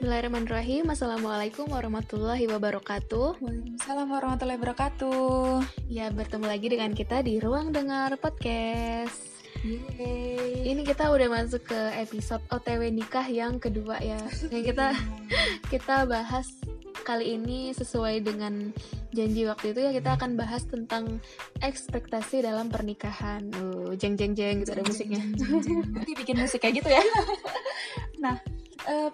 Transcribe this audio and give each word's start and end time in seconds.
Bismillahirrahmanirrahim. 0.00 0.88
Assalamualaikum 0.88 1.68
warahmatullahi 1.68 2.48
wabarakatuh. 2.48 3.36
Waalaikumsalam 3.36 4.08
warahmatullahi 4.08 4.56
wabarakatuh. 4.56 5.60
Ya 5.92 6.08
bertemu 6.08 6.48
lagi 6.48 6.72
dengan 6.72 6.96
kita 6.96 7.20
di 7.20 7.36
Ruang 7.36 7.68
Dengar 7.68 8.08
Podcast. 8.16 9.44
Yeay. 9.60 10.72
Ini 10.72 10.88
kita 10.88 11.12
udah 11.12 11.28
masuk 11.28 11.68
ke 11.68 11.80
episode 12.00 12.40
OTW 12.48 12.88
nikah 12.88 13.28
yang 13.28 13.60
kedua 13.60 14.00
ya. 14.00 14.16
Yang 14.48 14.72
kita 14.72 14.96
kita 15.68 16.08
bahas 16.08 16.48
kali 17.04 17.36
ini 17.36 17.76
sesuai 17.76 18.24
dengan 18.24 18.72
janji 19.12 19.44
waktu 19.44 19.76
itu 19.76 19.84
ya 19.84 19.92
kita 19.92 20.16
akan 20.16 20.32
bahas 20.32 20.64
tentang 20.64 21.20
ekspektasi 21.60 22.40
dalam 22.40 22.72
pernikahan. 22.72 23.52
Uh, 23.52 23.92
Jeng 24.00 24.16
jeng 24.16 24.32
jeng 24.32 24.64
gitu 24.64 24.72
ada 24.72 24.80
musiknya. 24.80 25.20
Nanti 25.92 26.16
bikin 26.16 26.40
musik 26.40 26.64
kayak 26.64 26.80
gitu 26.80 26.88
ya. 26.88 27.04
Nah 28.20 28.36
eh, 28.88 29.08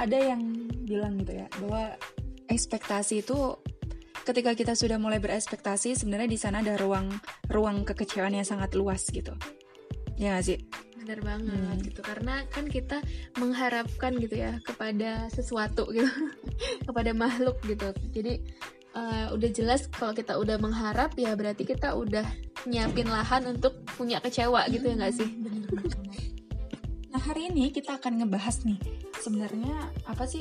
ada 0.00 0.16
yang 0.16 0.40
bilang 0.88 1.20
gitu 1.20 1.44
ya 1.44 1.46
bahwa 1.60 1.94
ekspektasi 2.48 3.22
itu 3.22 3.36
ketika 4.24 4.52
kita 4.56 4.72
sudah 4.76 4.96
mulai 5.00 5.20
berespektasi 5.20 5.96
sebenarnya 5.96 6.28
di 6.28 6.38
sana 6.40 6.60
ada 6.64 6.76
ruang 6.76 7.08
ruang 7.48 7.84
kekecewaan 7.84 8.36
yang 8.36 8.46
sangat 8.48 8.72
luas 8.76 9.08
gitu. 9.08 9.32
Ya 10.20 10.36
gak 10.36 10.44
sih? 10.44 10.58
Bener 11.00 11.20
banget 11.24 11.56
Hmm. 11.56 11.80
gitu. 11.80 12.00
Karena 12.04 12.44
kan 12.52 12.68
kita 12.68 13.00
mengharapkan 13.40 14.12
gitu 14.20 14.36
ya 14.36 14.60
kepada 14.60 15.32
sesuatu 15.32 15.88
gitu 15.92 16.06
kepada 16.88 17.16
makhluk 17.16 17.56
gitu. 17.64 17.90
Jadi 18.12 18.44
eh, 18.90 19.26
udah 19.32 19.50
jelas 19.54 19.88
kalau 19.88 20.12
kita 20.12 20.36
udah 20.36 20.60
mengharap 20.60 21.14
ya 21.16 21.32
berarti 21.38 21.64
kita 21.64 21.94
udah 21.96 22.26
nyiapin 22.68 23.08
lahan 23.08 23.48
untuk 23.48 23.80
punya 23.96 24.20
kecewa 24.20 24.68
gitu 24.68 24.84
ya 24.84 24.94
nggak 25.00 25.14
sih? 25.16 25.28
Banget. 25.40 26.39
Nah 27.20 27.36
hari 27.36 27.52
ini 27.52 27.68
kita 27.68 28.00
akan 28.00 28.24
ngebahas 28.24 28.64
nih 28.64 28.80
sebenarnya 29.20 29.92
apa 30.08 30.24
sih 30.24 30.40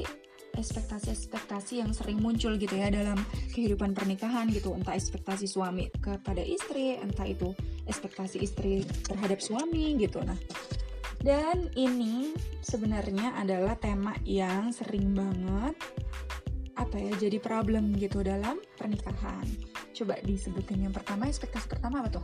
ekspektasi-ekspektasi 0.55 1.83
yang 1.83 1.91
sering 1.91 2.23
muncul 2.23 2.55
gitu 2.55 2.71
ya 2.71 2.87
dalam 2.87 3.19
kehidupan 3.51 3.91
pernikahan 3.91 4.47
gitu. 4.47 4.71
Entah 4.71 4.95
ekspektasi 4.95 5.43
suami 5.43 5.91
kepada 5.99 6.39
istri 6.39 6.95
entah 6.95 7.27
itu 7.27 7.51
ekspektasi 7.83 8.39
istri 8.39 8.87
terhadap 9.11 9.43
suami 9.43 9.99
gitu. 9.99 10.23
Nah 10.23 10.39
dan 11.19 11.67
ini 11.75 12.31
sebenarnya 12.63 13.35
adalah 13.35 13.75
tema 13.75 14.15
yang 14.23 14.71
sering 14.71 15.11
banget 15.11 15.75
apa 16.79 16.95
ya 16.95 17.11
jadi 17.27 17.43
problem 17.43 17.91
gitu 17.99 18.23
dalam 18.23 18.55
pernikahan. 18.79 19.43
Coba 19.91 20.15
disebutin 20.23 20.87
yang 20.87 20.95
pertama 20.95 21.27
ekspektasi 21.27 21.67
pertama 21.67 21.99
apa 21.99 22.23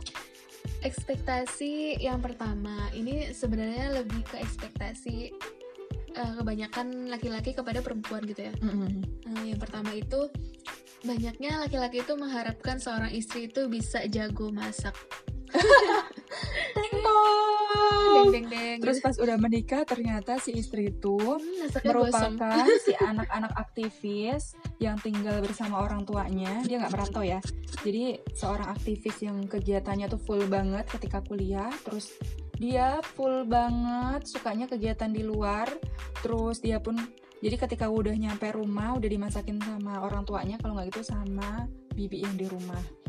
ekspektasi 0.82 2.00
yang 2.02 2.22
pertama 2.22 2.88
ini 2.92 3.30
sebenarnya 3.32 4.02
lebih 4.02 4.22
ke 4.26 4.40
ekspektasi 4.40 5.16
eh, 6.16 6.32
kebanyakan 6.38 7.10
laki-laki 7.12 7.52
kepada 7.52 7.84
perempuan 7.84 8.24
gitu 8.24 8.50
ya. 8.50 8.54
Eh, 8.56 9.42
yang 9.54 9.60
pertama 9.60 9.92
itu 9.92 10.30
banyaknya 11.04 11.62
laki-laki 11.62 12.02
itu 12.02 12.14
mengharapkan 12.18 12.82
seorang 12.82 13.12
istri 13.14 13.46
itu 13.46 13.70
bisa 13.70 14.02
jago 14.10 14.50
masak 14.50 14.96
deng 18.16 18.30
deng 18.32 18.46
deng 18.50 18.78
Terus 18.82 18.98
pas 19.00 19.16
udah 19.18 19.36
menikah 19.40 19.82
ternyata 19.88 20.38
si 20.38 20.56
istri 20.56 20.92
itu 20.92 21.16
Hmm, 21.16 21.68
merupakan 21.82 22.64
si 22.82 22.92
anak-anak 22.96 23.52
aktivis 23.56 24.54
yang 24.78 25.00
tinggal 25.00 25.40
bersama 25.42 25.82
orang 25.82 26.06
tuanya. 26.06 26.62
Dia 26.62 26.82
nggak 26.82 26.92
merantau 26.92 27.24
ya. 27.24 27.40
Jadi 27.82 28.20
seorang 28.36 28.68
aktivis 28.72 29.16
yang 29.24 29.44
kegiatannya 29.48 30.06
tuh 30.06 30.20
full 30.20 30.44
banget 30.46 30.86
ketika 30.86 31.24
kuliah. 31.24 31.72
Terus 31.82 32.14
dia 32.56 33.00
full 33.16 33.44
banget 33.48 34.28
sukanya 34.28 34.70
kegiatan 34.70 35.10
di 35.10 35.22
luar. 35.24 35.68
Terus 36.22 36.62
dia 36.62 36.80
pun 36.80 36.96
jadi 37.40 37.56
ketika 37.60 37.90
udah 37.92 38.16
nyampe 38.16 38.48
rumah 38.54 38.96
udah 38.96 39.08
dimasakin 39.08 39.60
sama 39.60 40.00
orang 40.00 40.24
tuanya 40.24 40.56
kalau 40.56 40.78
nggak 40.78 40.88
gitu 40.94 41.04
sama 41.04 41.68
bibi 41.92 42.24
yang 42.24 42.36
di 42.36 42.48
rumah. 42.48 43.05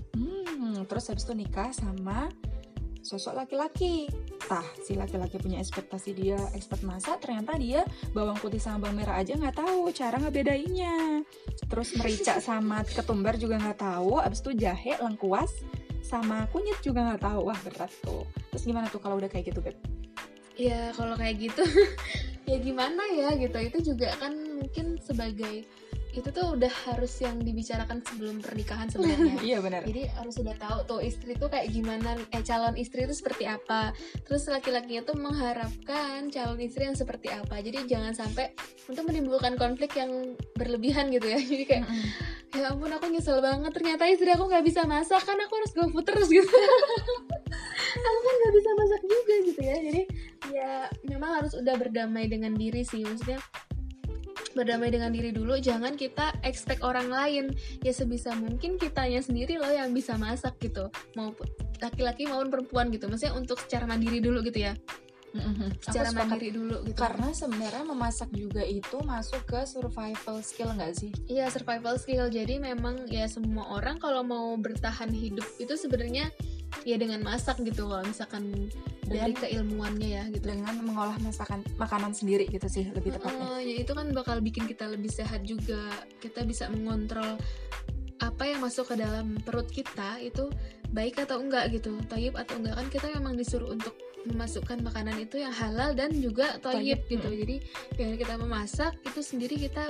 Hmm, 0.58 0.90
terus 0.90 1.06
habis 1.14 1.24
itu 1.24 1.38
nikah 1.38 1.70
sama 1.70 2.34
sosok 3.06 3.38
laki-laki. 3.46 4.10
Tah, 4.50 4.66
si 4.82 4.98
laki-laki 4.98 5.38
punya 5.38 5.62
ekspektasi 5.62 6.18
dia 6.18 6.40
expert 6.58 6.82
masak, 6.84 7.22
ternyata 7.22 7.56
dia 7.56 7.86
bawang 8.12 8.36
putih 8.42 8.60
sama 8.60 8.90
bawang 8.90 9.00
merah 9.06 9.22
aja 9.22 9.38
nggak 9.38 9.62
tahu 9.62 9.94
cara 9.94 10.18
ngebedainnya. 10.18 11.22
Terus 11.70 11.94
merica 11.96 12.42
sama 12.42 12.82
ketumbar 12.84 13.38
juga 13.38 13.62
nggak 13.62 13.80
tahu, 13.80 14.20
abis 14.20 14.42
itu 14.42 14.52
jahe, 14.58 14.98
lengkuas, 14.98 15.54
sama 16.02 16.50
kunyit 16.50 16.82
juga 16.82 17.06
nggak 17.06 17.22
tahu. 17.22 17.48
Wah 17.48 17.60
berat 17.64 17.94
tuh. 18.02 18.26
Terus 18.52 18.64
gimana 18.66 18.90
tuh 18.90 19.00
kalau 19.00 19.22
udah 19.22 19.30
kayak 19.30 19.54
gitu, 19.54 19.62
Beb? 19.62 19.78
ya 20.58 20.90
kalau 20.98 21.14
kayak 21.14 21.38
gitu 21.38 21.64
ya 22.50 22.58
gimana 22.58 23.06
ya 23.14 23.38
gitu 23.38 23.58
itu 23.62 23.94
juga 23.94 24.10
kan 24.18 24.34
mungkin 24.34 24.98
sebagai 24.98 25.70
itu 26.18 26.34
tuh 26.34 26.58
udah 26.58 26.74
harus 26.90 27.14
yang 27.22 27.38
dibicarakan 27.38 28.02
sebelum 28.02 28.42
pernikahan 28.42 28.90
sebenarnya. 28.90 29.38
Iya 29.48 29.62
benar. 29.62 29.86
jadi 29.86 30.10
harus 30.18 30.34
sudah 30.34 30.58
tahu 30.58 30.80
tuh 30.90 31.00
istri 31.06 31.38
tuh 31.38 31.48
kayak 31.48 31.70
gimana 31.70 32.18
eh 32.34 32.42
calon 32.42 32.74
istri 32.74 33.06
itu 33.06 33.14
seperti 33.14 33.46
apa. 33.46 33.94
Terus 34.26 34.50
laki-lakinya 34.50 35.06
tuh 35.06 35.16
mengharapkan 35.16 36.34
calon 36.34 36.58
istri 36.58 36.90
yang 36.90 36.98
seperti 36.98 37.30
apa. 37.30 37.62
Jadi 37.62 37.86
jangan 37.86 38.18
sampai 38.18 38.52
untuk 38.90 39.06
menimbulkan 39.06 39.56
konflik 39.62 39.94
yang 39.94 40.34
berlebihan 40.58 41.14
gitu 41.14 41.30
ya. 41.30 41.38
Jadi 41.54 41.64
kayak 41.70 41.86
ya 42.58 42.74
ampun 42.74 42.90
aku 42.90 43.14
nyesel 43.14 43.38
banget. 43.38 43.70
Ternyata 43.78 44.10
istri 44.10 44.34
aku 44.34 44.50
nggak 44.50 44.66
bisa 44.66 44.90
masak. 44.90 45.22
Kan 45.22 45.38
aku 45.38 45.54
harus 45.62 45.72
go 45.78 45.86
food 45.94 46.06
terus 46.10 46.28
gitu. 46.28 46.50
Aku 47.98 48.20
kan 48.22 48.34
nggak 48.38 48.54
bisa 48.54 48.70
masak 48.78 49.02
juga 49.10 49.36
gitu 49.48 49.62
ya. 49.64 49.78
Jadi 49.80 50.02
ya 50.54 50.72
memang 51.08 51.42
harus 51.42 51.54
udah 51.58 51.76
berdamai 51.76 52.30
dengan 52.30 52.54
diri 52.54 52.86
sih. 52.86 53.02
Maksudnya 53.02 53.42
berdamai 54.58 54.90
dengan 54.90 55.14
diri 55.14 55.30
dulu 55.30 55.62
jangan 55.62 55.94
kita 55.94 56.34
expect 56.42 56.82
orang 56.82 57.14
lain. 57.14 57.54
Ya 57.86 57.94
sebisa 57.94 58.34
mungkin 58.34 58.82
kitanya 58.82 59.22
sendiri 59.22 59.62
loh 59.62 59.70
yang 59.70 59.94
bisa 59.94 60.18
masak 60.18 60.58
gitu. 60.58 60.90
Maupun 61.14 61.46
laki-laki 61.78 62.26
maupun 62.26 62.50
perempuan 62.50 62.90
gitu. 62.90 63.06
Maksudnya 63.06 63.38
untuk 63.38 63.62
secara 63.62 63.86
mandiri 63.86 64.18
dulu 64.18 64.42
gitu 64.42 64.66
ya. 64.66 64.74
Secara 65.86 66.10
sepakat. 66.10 66.18
mandiri 66.18 66.50
dulu 66.50 66.82
gitu. 66.90 66.98
Karena 66.98 67.30
sebenarnya 67.30 67.84
memasak 67.86 68.30
juga 68.34 68.66
itu 68.66 68.98
masuk 69.06 69.46
ke 69.46 69.70
survival 69.70 70.42
skill 70.42 70.74
nggak 70.74 70.98
sih? 70.98 71.14
Iya 71.30 71.54
survival 71.54 72.02
skill. 72.02 72.26
Jadi 72.34 72.58
memang 72.58 73.06
ya 73.06 73.30
semua 73.30 73.78
orang 73.78 74.02
kalau 74.02 74.26
mau 74.26 74.58
bertahan 74.58 75.14
hidup 75.14 75.46
itu 75.62 75.78
sebenarnya 75.78 76.34
ya 76.84 76.96
dengan 76.96 77.24
masak 77.24 77.60
gitu 77.64 77.88
kalau 77.88 78.04
misalkan 78.04 78.72
dari 79.08 79.34
keilmuannya 79.36 80.10
ya 80.20 80.24
gitu. 80.32 80.52
Dengan 80.52 80.80
mengolah 80.84 81.18
masakan 81.24 81.64
makanan 81.80 82.12
sendiri 82.12 82.48
gitu 82.48 82.68
sih 82.68 82.88
lebih 82.92 83.16
tepatnya. 83.16 83.60
Eh, 83.60 83.62
ya 83.64 83.76
itu 83.88 83.92
kan 83.96 84.08
bakal 84.12 84.40
bikin 84.44 84.68
kita 84.68 84.88
lebih 84.88 85.12
sehat 85.12 85.48
juga. 85.48 85.92
Kita 86.20 86.44
bisa 86.44 86.68
mengontrol 86.68 87.40
apa 88.18 88.44
yang 88.50 88.66
masuk 88.66 88.94
ke 88.94 88.96
dalam 88.98 89.38
perut 89.46 89.70
kita 89.70 90.18
itu 90.20 90.50
baik 90.92 91.20
atau 91.22 91.44
enggak 91.44 91.70
gitu, 91.76 92.00
toyib 92.08 92.34
atau 92.40 92.58
enggak 92.58 92.76
kan 92.80 92.88
kita 92.90 93.08
memang 93.14 93.38
disuruh 93.38 93.70
untuk 93.70 93.94
memasukkan 94.28 94.84
makanan 94.84 95.16
itu 95.22 95.40
yang 95.40 95.54
halal 95.56 95.96
dan 95.96 96.12
juga 96.18 96.60
toyib 96.60 97.00
gitu. 97.08 97.28
mm. 97.28 97.38
Jadi 97.46 97.56
dengan 97.96 98.16
kita 98.20 98.34
memasak 98.40 98.94
itu 99.08 99.20
sendiri 99.24 99.56
kita 99.56 99.88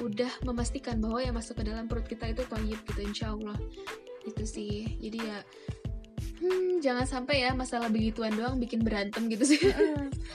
udah 0.00 0.30
memastikan 0.48 0.98
bahwa 1.02 1.20
yang 1.20 1.36
masuk 1.36 1.60
ke 1.60 1.64
dalam 1.68 1.84
perut 1.84 2.06
kita 2.08 2.32
itu 2.32 2.42
toyib 2.48 2.80
gitu 2.88 3.00
insya 3.02 3.34
Allah 3.34 3.56
itu 4.24 4.44
sih. 4.46 4.98
Jadi 5.02 5.18
ya 5.18 5.38
hmm, 6.42 6.82
jangan 6.82 7.06
sampai 7.06 7.46
ya 7.46 7.54
masalah 7.54 7.86
begituan 7.86 8.34
doang 8.34 8.58
bikin 8.58 8.82
berantem 8.82 9.30
gitu 9.30 9.46
sih. 9.46 9.60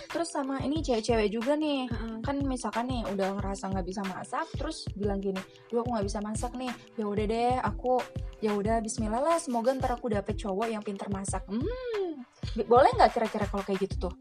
Terus 0.07 0.31
sama 0.31 0.63
ini 0.63 0.79
cewek-cewek 0.79 1.27
juga 1.27 1.59
nih. 1.59 1.91
Kan 2.23 2.47
misalkan 2.47 2.87
nih 2.87 3.03
udah 3.11 3.35
ngerasa 3.37 3.67
nggak 3.75 3.87
bisa 3.87 4.01
masak 4.07 4.47
terus 4.55 4.87
bilang 4.95 5.19
gini 5.19 5.39
duh 5.67 5.83
aku 5.83 5.91
nggak 5.91 6.07
bisa 6.07 6.19
masak 6.23 6.55
nih. 6.55 6.71
Ya 6.95 7.05
udah 7.05 7.25
deh 7.27 7.53
aku 7.59 7.99
ya 8.39 8.55
udah 8.55 8.79
Bismillah 8.79 9.19
lah 9.19 9.37
semoga 9.37 9.75
ntar 9.75 9.99
aku 9.99 10.07
dapet 10.07 10.39
cowok 10.39 10.71
yang 10.71 10.81
pintar 10.81 11.11
masak. 11.11 11.43
Hmm 11.51 12.23
boleh 12.65 12.89
nggak 12.95 13.11
kira-kira 13.13 13.45
kalau 13.51 13.63
kayak 13.67 13.85
gitu 13.85 14.09
tuh? 14.09 14.13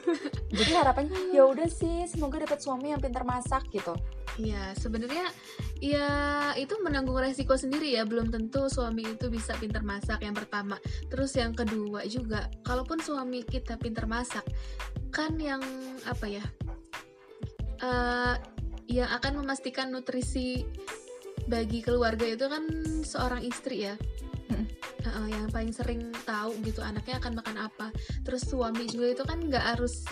Jadi 0.58 0.72
harapannya 0.72 1.34
ya 1.34 1.44
udah 1.44 1.66
sih 1.66 2.06
semoga 2.06 2.38
dapet 2.38 2.62
suami 2.62 2.94
yang 2.94 3.02
pintar 3.02 3.26
masak 3.26 3.66
gitu 3.74 3.92
Iya, 4.34 4.74
sebenarnya 4.74 5.30
ya 5.78 6.10
itu 6.58 6.74
menanggung 6.82 7.14
resiko 7.14 7.54
sendiri 7.54 7.94
ya. 7.94 8.02
Belum 8.02 8.34
tentu 8.34 8.66
suami 8.66 9.06
itu 9.06 9.30
bisa 9.30 9.54
pintar 9.54 9.86
masak 9.86 10.26
yang 10.26 10.34
pertama. 10.34 10.78
Terus 11.06 11.38
yang 11.38 11.54
kedua 11.54 12.02
juga, 12.10 12.50
kalaupun 12.66 12.98
suami 12.98 13.46
kita 13.46 13.78
pintar 13.78 14.10
masak, 14.10 14.42
kan 15.14 15.38
yang 15.38 15.62
apa 16.06 16.26
ya? 16.26 16.44
eh 17.82 18.34
yang 18.86 19.10
akan 19.10 19.42
memastikan 19.42 19.90
nutrisi 19.90 20.62
bagi 21.50 21.82
keluarga 21.84 22.24
itu 22.24 22.46
kan 22.46 22.64
seorang 23.04 23.42
istri 23.44 23.86
ya. 23.86 23.94
Heeh, 25.04 25.26
yang 25.36 25.52
paling 25.52 25.68
sering 25.68 26.08
tahu 26.24 26.56
gitu 26.64 26.80
anaknya 26.80 27.20
akan 27.20 27.36
makan 27.36 27.56
apa. 27.60 27.92
Terus 28.24 28.48
suami 28.48 28.88
juga 28.88 29.12
itu 29.12 29.22
kan 29.28 29.36
nggak 29.36 29.76
harus 29.76 30.08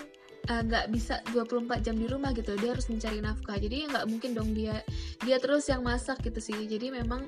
eh, 0.49 0.63
nggak 0.63 0.91
bisa 0.91 1.23
24 1.31 1.85
jam 1.85 1.95
di 1.99 2.07
rumah 2.07 2.35
gitu. 2.35 2.55
Dia 2.59 2.75
harus 2.75 2.87
mencari 2.89 3.19
nafkah. 3.23 3.59
Jadi 3.59 3.91
nggak 3.91 4.05
mungkin 4.09 4.31
dong 4.35 4.51
dia 4.57 4.81
dia 5.23 5.37
terus 5.39 5.69
yang 5.71 5.83
masak 5.87 6.23
gitu 6.25 6.41
sih. 6.43 6.57
Jadi 6.67 6.91
memang 6.91 7.27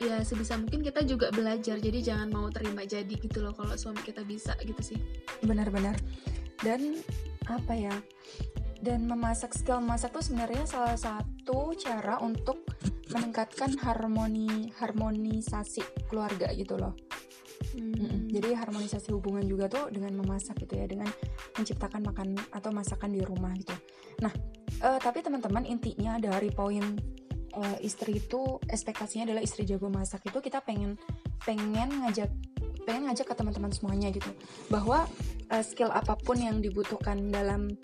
ya 0.00 0.24
sebisa 0.24 0.56
mungkin 0.56 0.80
kita 0.84 1.04
juga 1.04 1.32
belajar. 1.32 1.76
Jadi 1.80 1.98
jangan 2.04 2.28
mau 2.32 2.48
terima 2.52 2.84
jadi 2.84 3.10
gitu 3.10 3.40
loh 3.44 3.52
kalau 3.56 3.76
suami 3.76 4.00
kita 4.04 4.24
bisa 4.24 4.56
gitu 4.64 4.80
sih. 4.80 4.98
Benar-benar. 5.44 5.96
Dan 6.60 7.00
apa 7.48 7.72
ya? 7.72 7.94
Dan 8.80 9.04
memasak 9.04 9.52
skill 9.52 9.84
memasak 9.84 10.16
tuh 10.16 10.24
sebenarnya 10.24 10.64
salah 10.64 10.96
satu 10.96 11.76
cara 11.76 12.16
untuk 12.24 12.64
meningkatkan 13.10 13.74
harmoni 13.82 14.70
harmonisasi 14.78 15.82
keluarga 16.06 16.48
gitu 16.54 16.78
loh 16.78 16.94
hmm. 17.76 18.32
jadi 18.32 18.56
harmonisasi 18.56 19.12
hubungan 19.12 19.44
juga 19.44 19.68
tuh 19.68 19.92
dengan 19.92 20.16
memasak 20.20 20.58
gitu 20.64 20.78
ya 20.80 20.86
dengan 20.88 21.08
menciptakan 21.56 22.00
makan 22.04 22.28
atau 22.54 22.70
masakan 22.72 23.10
di 23.12 23.22
rumah 23.22 23.52
gitu. 23.56 23.74
Nah 24.24 24.32
uh, 24.84 24.98
tapi 24.98 25.20
teman-teman 25.20 25.64
intinya 25.68 26.16
dari 26.16 26.48
poin 26.50 26.82
uh, 27.54 27.76
istri 27.82 28.18
itu 28.18 28.58
ekspektasinya 28.66 29.30
adalah 29.30 29.42
istri 29.44 29.66
jago 29.68 29.90
masak 29.90 30.24
itu 30.26 30.38
kita 30.40 30.62
pengen 30.62 30.96
pengen 31.42 31.88
ngajak 32.04 32.30
pengen 32.88 33.06
ngajak 33.10 33.26
ke 33.28 33.34
teman-teman 33.36 33.70
semuanya 33.70 34.08
gitu. 34.10 34.30
Bahwa 34.72 35.06
uh, 35.52 35.64
skill 35.64 35.92
apa 35.92 36.16
pun 36.16 36.40
yang 36.40 36.58
dibutuhkan 36.64 37.28
dalam 37.28 37.76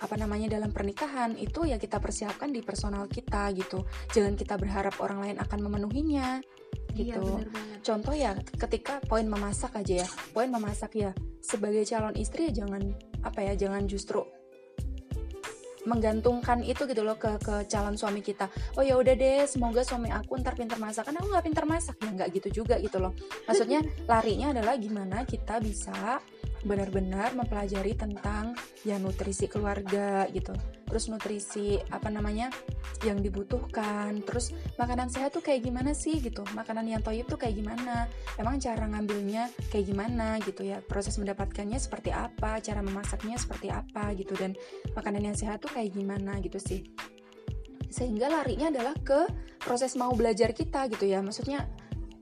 apa 0.00 0.16
namanya 0.16 0.56
dalam 0.56 0.72
pernikahan 0.72 1.36
itu 1.36 1.68
ya 1.68 1.76
kita 1.76 2.00
persiapkan 2.00 2.48
di 2.48 2.64
personal 2.64 3.04
kita 3.04 3.52
gitu. 3.52 3.84
Jangan 4.16 4.32
kita 4.32 4.56
berharap 4.56 4.96
orang 5.04 5.28
lain 5.28 5.36
akan 5.36 5.58
memenuhinya 5.68 6.40
gitu. 6.94 7.22
iya, 7.40 7.46
contoh 7.80 8.14
ya 8.14 8.32
ketika 8.58 9.00
poin 9.06 9.26
memasak 9.26 9.76
aja 9.78 10.04
ya. 10.04 10.08
Poin 10.32 10.48
memasak 10.50 10.96
ya 10.96 11.10
sebagai 11.40 11.82
calon 11.88 12.14
istri 12.16 12.50
ya 12.50 12.64
jangan 12.64 12.94
apa 13.24 13.40
ya 13.44 13.54
jangan 13.56 13.84
justru 13.88 14.24
menggantungkan 15.88 16.60
itu 16.60 16.84
gitu 16.84 17.00
loh 17.00 17.16
ke 17.16 17.40
ke 17.40 17.64
calon 17.66 17.96
suami 17.96 18.20
kita. 18.20 18.52
Oh 18.76 18.84
ya 18.84 19.00
udah 19.00 19.16
deh 19.16 19.48
semoga 19.48 19.80
suami 19.80 20.12
aku 20.12 20.36
ntar 20.40 20.52
pintar 20.52 20.76
masak. 20.76 21.08
Kan 21.08 21.16
aku 21.16 21.32
nggak 21.32 21.46
pintar 21.48 21.64
masak. 21.64 21.96
Ya 22.04 22.10
nggak 22.12 22.28
gitu 22.36 22.62
juga 22.62 22.76
gitu 22.78 23.00
loh. 23.00 23.16
Maksudnya 23.48 23.80
larinya 24.10 24.52
adalah 24.52 24.76
gimana 24.76 25.24
kita 25.24 25.56
bisa 25.58 26.20
benar-benar 26.60 27.32
mempelajari 27.32 27.96
tentang 27.96 28.52
ya 28.84 29.00
nutrisi 29.00 29.48
keluarga 29.48 30.28
gitu 30.28 30.52
terus 30.90 31.06
nutrisi 31.06 31.78
apa 31.94 32.10
namanya 32.10 32.50
yang 33.06 33.22
dibutuhkan. 33.22 34.20
Terus 34.26 34.52
makanan 34.76 35.08
sehat 35.08 35.32
tuh 35.32 35.40
kayak 35.40 35.62
gimana 35.64 35.94
sih 35.94 36.18
gitu? 36.18 36.42
Makanan 36.52 36.90
yang 36.90 37.00
toyib 37.00 37.30
tuh 37.30 37.38
kayak 37.38 37.56
gimana? 37.56 38.10
Emang 38.36 38.58
cara 38.58 38.84
ngambilnya 38.90 39.48
kayak 39.70 39.86
gimana 39.86 40.42
gitu 40.42 40.66
ya? 40.66 40.82
Proses 40.82 41.14
mendapatkannya 41.16 41.78
seperti 41.78 42.10
apa? 42.10 42.58
Cara 42.58 42.82
memasaknya 42.82 43.38
seperti 43.38 43.70
apa 43.70 44.10
gitu? 44.18 44.34
Dan 44.34 44.58
makanan 44.92 45.30
yang 45.30 45.36
sehat 45.38 45.62
tuh 45.62 45.70
kayak 45.70 45.94
gimana 45.94 46.42
gitu 46.42 46.58
sih. 46.58 46.82
Sehingga 47.90 48.30
larinya 48.30 48.70
adalah 48.70 48.94
ke 48.98 49.26
proses 49.62 49.94
mau 49.94 50.10
belajar 50.14 50.50
kita 50.54 50.90
gitu 50.90 51.06
ya? 51.06 51.22
Maksudnya 51.22 51.66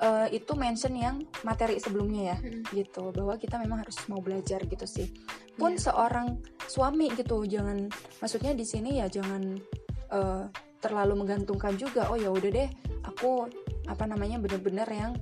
uh, 0.03 0.27
itu 0.31 0.53
mention 0.55 0.95
yang 0.95 1.17
materi 1.43 1.79
sebelumnya 1.79 2.35
ya 2.35 2.37
hmm. 2.39 2.63
gitu 2.75 3.11
bahwa 3.15 3.35
kita 3.39 3.59
memang 3.59 3.83
harus 3.87 3.99
mau 4.07 4.23
belajar 4.23 4.63
gitu 4.67 4.87
sih 4.87 5.11
pun 5.59 5.75
yeah. 5.75 5.83
seorang 5.91 6.39
suami 6.67 7.11
gitu 7.15 7.43
jangan 7.45 7.91
maksudnya 8.23 8.55
di 8.55 8.65
sini 8.67 9.03
ya 9.03 9.07
jangan 9.11 9.59
uh, 10.15 10.47
terlalu 10.79 11.27
menggantungkan 11.27 11.75
juga 11.75 12.07
oh 12.11 12.19
ya 12.19 12.31
udah 12.31 12.51
deh 12.51 12.71
aku 13.03 13.51
apa 13.91 14.05
namanya 14.07 14.39
bener-bener 14.39 14.87
yang 14.87 15.13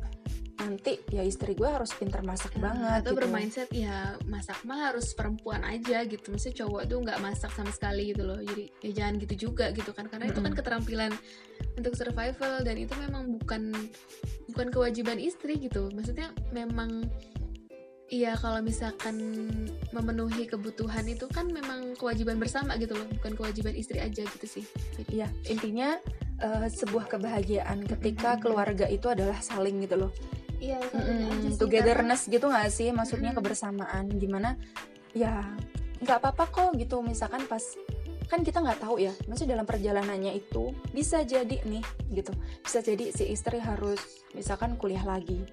nanti 0.56 0.98
ya 1.12 1.22
istri 1.22 1.54
gue 1.54 1.68
harus 1.68 1.92
pinter 1.94 2.24
masak 2.26 2.56
nah, 2.58 2.72
banget 2.72 3.00
atau 3.04 3.12
gitu. 3.12 3.18
bermindset 3.22 3.70
ya 3.70 4.16
masak 4.26 4.58
mah 4.66 4.90
harus 4.90 5.14
perempuan 5.14 5.62
aja 5.62 6.02
gitu 6.08 6.32
maksudnya 6.32 6.64
cowok 6.64 6.82
tuh 6.88 6.98
nggak 7.06 7.20
masak 7.22 7.50
sama 7.54 7.70
sekali 7.70 8.10
gitu 8.10 8.26
loh 8.26 8.40
jadi 8.42 8.64
ya 8.82 8.90
jangan 9.02 9.14
gitu 9.22 9.34
juga 9.48 9.70
gitu 9.70 9.94
kan 9.94 10.10
karena 10.10 10.26
mm 10.26 10.32
-hmm. 10.32 10.40
itu 10.42 10.46
kan 10.48 10.52
keterampilan 10.56 11.12
untuk 11.76 11.92
survival 11.94 12.64
dan 12.64 12.76
itu 12.80 12.94
memang 12.98 13.36
bukan 13.36 13.62
bukan 14.52 14.70
kewajiban 14.70 15.18
istri 15.18 15.58
gitu 15.58 15.90
maksudnya 15.94 16.30
memang 16.54 17.06
Iya, 18.06 18.38
kalau 18.38 18.62
misalkan 18.62 19.18
memenuhi 19.90 20.46
kebutuhan 20.46 21.10
itu 21.10 21.26
kan 21.26 21.50
memang 21.50 21.98
kewajiban 21.98 22.38
bersama 22.38 22.78
gitu 22.78 22.94
loh, 22.94 23.02
bukan 23.18 23.34
kewajiban 23.34 23.74
istri 23.74 23.98
aja 23.98 24.22
gitu 24.22 24.46
sih. 24.46 24.62
Iya, 25.10 25.26
intinya 25.50 25.98
uh, 26.38 26.70
sebuah 26.70 27.10
kebahagiaan 27.10 27.82
ketika 27.82 28.38
keluarga 28.38 28.86
itu 28.86 29.10
adalah 29.10 29.42
saling 29.42 29.82
gitu 29.82 30.06
loh. 30.06 30.14
Iya, 30.62 30.78
mm 30.94 31.58
togetherness 31.58 32.30
gitu 32.30 32.46
gak 32.46 32.70
sih? 32.70 32.94
Maksudnya 32.94 33.34
mm 33.34 33.38
kebersamaan 33.42 34.06
gimana? 34.22 34.54
Ya, 35.10 35.42
nggak 35.98 36.22
apa-apa 36.22 36.44
kok 36.46 36.70
gitu. 36.78 37.02
Misalkan 37.02 37.42
pas 37.50 37.74
kan 38.26 38.42
kita 38.42 38.58
nggak 38.58 38.82
tahu 38.82 38.98
ya 38.98 39.14
maksudnya 39.30 39.54
dalam 39.58 39.66
perjalanannya 39.66 40.34
itu 40.34 40.74
bisa 40.90 41.22
jadi 41.22 41.62
nih 41.62 41.84
gitu. 42.12 42.34
Bisa 42.62 42.82
jadi 42.82 43.14
si 43.14 43.30
istri 43.30 43.62
harus 43.62 44.26
misalkan 44.34 44.74
kuliah 44.74 45.02
lagi 45.06 45.46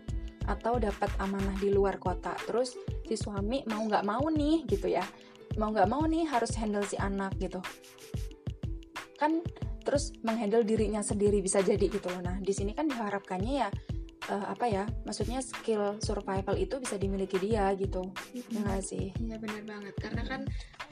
atau 0.44 0.76
dapat 0.76 1.08
amanah 1.24 1.56
di 1.62 1.72
luar 1.72 2.02
kota 2.02 2.36
terus 2.44 2.76
si 3.08 3.16
suami 3.16 3.64
mau 3.70 3.86
nggak 3.86 4.04
mau 4.04 4.26
nih 4.28 4.66
gitu 4.68 4.90
ya. 4.90 5.06
Mau 5.62 5.70
nggak 5.70 5.90
mau 5.90 6.04
nih 6.10 6.26
harus 6.26 6.52
handle 6.58 6.84
si 6.84 6.98
anak 6.98 7.38
gitu. 7.38 7.62
Kan 9.22 9.46
terus 9.86 10.16
menghandle 10.26 10.66
dirinya 10.66 11.06
sendiri 11.06 11.44
bisa 11.44 11.62
jadi 11.62 11.86
gitu 11.86 12.10
loh. 12.10 12.26
Nah 12.26 12.42
di 12.42 12.52
sini 12.56 12.74
kan 12.74 12.90
diharapkannya 12.90 13.54
ya 13.54 13.70
uh, 14.32 14.46
apa 14.52 14.66
ya 14.70 14.84
maksudnya 15.04 15.44
skill 15.44 16.00
survival 16.00 16.56
itu 16.56 16.80
bisa 16.80 16.96
dimiliki 16.96 17.36
dia 17.42 17.72
gitu. 17.76 18.08
Mm-hmm. 18.36 18.64
ya 18.64 18.80
sih. 18.80 19.06
Iya 19.20 19.36
benar 19.42 19.62
banget. 19.68 19.96
Karena 20.00 20.22
kan 20.24 20.42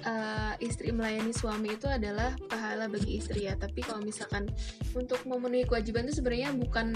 uh, 0.04 0.54
istri 0.60 0.92
melayani 0.92 1.32
suami 1.32 1.76
itu 1.76 1.88
adalah 1.88 2.36
pahala 2.50 2.92
bagi 2.92 3.22
istri 3.22 3.48
ya. 3.48 3.56
Tapi 3.56 3.80
kalau 3.86 4.04
misalkan 4.04 4.50
untuk 4.98 5.24
memenuhi 5.24 5.64
kewajiban 5.68 6.08
itu 6.10 6.20
sebenarnya 6.20 6.52
bukan 6.56 6.96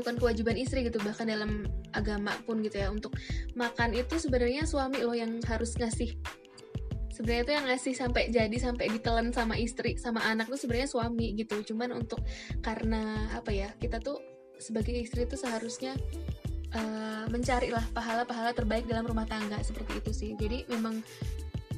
bukan 0.00 0.14
kewajiban 0.18 0.56
istri 0.58 0.82
gitu. 0.86 0.98
Bahkan 0.98 1.26
dalam 1.28 1.68
agama 1.94 2.34
pun 2.48 2.64
gitu 2.64 2.80
ya. 2.82 2.88
Untuk 2.90 3.14
makan 3.54 3.94
itu 3.94 4.18
sebenarnya 4.18 4.66
suami 4.66 5.04
loh 5.04 5.14
yang 5.14 5.38
harus 5.46 5.76
ngasih. 5.78 6.16
Sebenarnya 7.12 7.44
itu 7.44 7.52
yang 7.52 7.66
ngasih 7.68 7.92
sampai 7.92 8.22
jadi 8.32 8.56
sampai 8.56 8.88
ditelan 8.88 9.36
sama 9.36 9.60
istri 9.60 10.00
sama 10.00 10.24
anak 10.24 10.48
tuh 10.48 10.56
sebenarnya 10.56 10.88
suami 10.88 11.36
gitu. 11.36 11.60
Cuman 11.60 11.92
untuk 11.92 12.24
karena 12.64 13.28
apa 13.36 13.52
ya 13.52 13.68
kita 13.76 14.00
tuh 14.00 14.31
sebagai 14.62 14.94
istri 14.94 15.26
itu 15.26 15.34
seharusnya 15.34 15.98
uh, 16.78 17.26
mencari 17.26 17.74
lah 17.74 17.82
pahala-pahala 17.90 18.54
terbaik 18.54 18.86
dalam 18.86 19.02
rumah 19.02 19.26
tangga 19.26 19.58
seperti 19.58 19.98
itu 19.98 20.12
sih. 20.14 20.30
Jadi 20.38 20.70
memang 20.70 21.02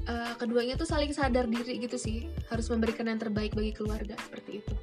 uh, 0.05 0.33
keduanya 0.37 0.77
tuh 0.77 0.85
saling 0.85 1.17
sadar 1.17 1.49
diri 1.49 1.81
gitu 1.81 1.97
sih. 1.97 2.29
Harus 2.53 2.69
memberikan 2.69 3.09
yang 3.09 3.17
terbaik 3.17 3.57
bagi 3.57 3.73
keluarga 3.73 4.15
seperti 4.21 4.61
itu 4.61 4.75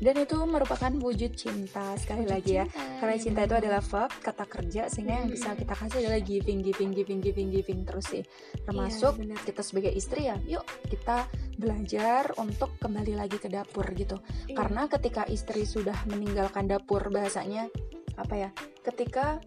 dan 0.00 0.16
itu 0.16 0.36
merupakan 0.48 0.88
wujud 0.96 1.36
cinta 1.36 1.92
sekali 2.00 2.24
wujud 2.24 2.32
lagi 2.32 2.52
ya. 2.56 2.64
karena 2.98 3.14
ya 3.14 3.20
cinta 3.20 3.40
itu 3.44 3.54
adalah 3.60 3.82
verb 3.84 4.12
kata 4.24 4.44
kerja 4.48 4.82
sehingga 4.88 5.12
hmm. 5.14 5.20
yang 5.20 5.28
bisa 5.28 5.48
kita 5.52 5.74
kasih 5.76 5.98
adalah 6.00 6.20
giving 6.24 6.60
giving 6.64 6.90
giving 6.96 7.20
giving 7.20 7.48
giving 7.52 7.80
terus 7.84 8.08
sih. 8.08 8.24
Termasuk 8.64 9.20
ya, 9.20 9.36
kita 9.44 9.60
sebagai 9.60 9.92
istri 9.92 10.32
ya 10.32 10.40
yuk 10.48 10.64
kita 10.88 11.28
belajar 11.60 12.32
untuk 12.40 12.80
kembali 12.80 13.14
lagi 13.14 13.36
ke 13.36 13.52
dapur 13.52 13.84
gitu. 13.92 14.16
Iya. 14.48 14.56
karena 14.56 14.88
ketika 14.88 15.22
istri 15.28 15.68
sudah 15.68 15.94
meninggalkan 16.08 16.64
dapur 16.64 17.12
bahasanya 17.12 17.68
apa 18.16 18.34
ya 18.34 18.50
ketika 18.80 19.38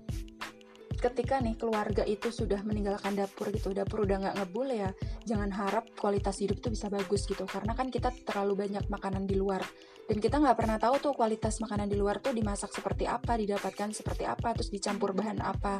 ketika 1.03 1.43
nih 1.43 1.59
keluarga 1.59 2.07
itu 2.07 2.31
sudah 2.31 2.63
meninggalkan 2.63 3.11
dapur 3.19 3.51
gitu 3.51 3.75
dapur 3.75 4.07
udah 4.07 4.23
nggak 4.23 4.35
ngebul 4.39 4.71
ya 4.71 4.95
jangan 5.27 5.51
harap 5.51 5.83
kualitas 5.99 6.39
hidup 6.39 6.63
itu 6.63 6.71
bisa 6.71 6.87
bagus 6.87 7.27
gitu. 7.27 7.43
Karena 7.43 7.75
kan 7.75 7.91
kita 7.91 8.15
terlalu 8.23 8.63
banyak 8.67 8.87
makanan 8.87 9.27
di 9.27 9.35
luar 9.35 9.59
dan 10.03 10.17
kita 10.19 10.35
nggak 10.35 10.57
pernah 10.59 10.75
tahu 10.75 10.95
tuh 10.99 11.13
kualitas 11.15 11.63
makanan 11.63 11.87
di 11.87 11.95
luar 11.95 12.19
tuh 12.19 12.35
dimasak 12.35 12.75
seperti 12.75 13.07
apa 13.07 13.39
didapatkan 13.39 13.95
seperti 13.95 14.27
apa 14.27 14.51
terus 14.51 14.67
dicampur 14.67 15.15
bahan 15.15 15.39
apa. 15.39 15.79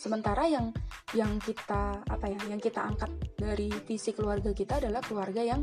Sementara 0.00 0.48
yang 0.48 0.72
yang 1.12 1.36
kita 1.36 2.00
apa 2.08 2.26
ya 2.32 2.40
yang 2.48 2.56
kita 2.56 2.80
angkat 2.80 3.12
dari 3.36 3.68
visi 3.84 4.16
keluarga 4.16 4.56
kita 4.56 4.80
adalah 4.80 5.04
keluarga 5.04 5.44
yang 5.44 5.60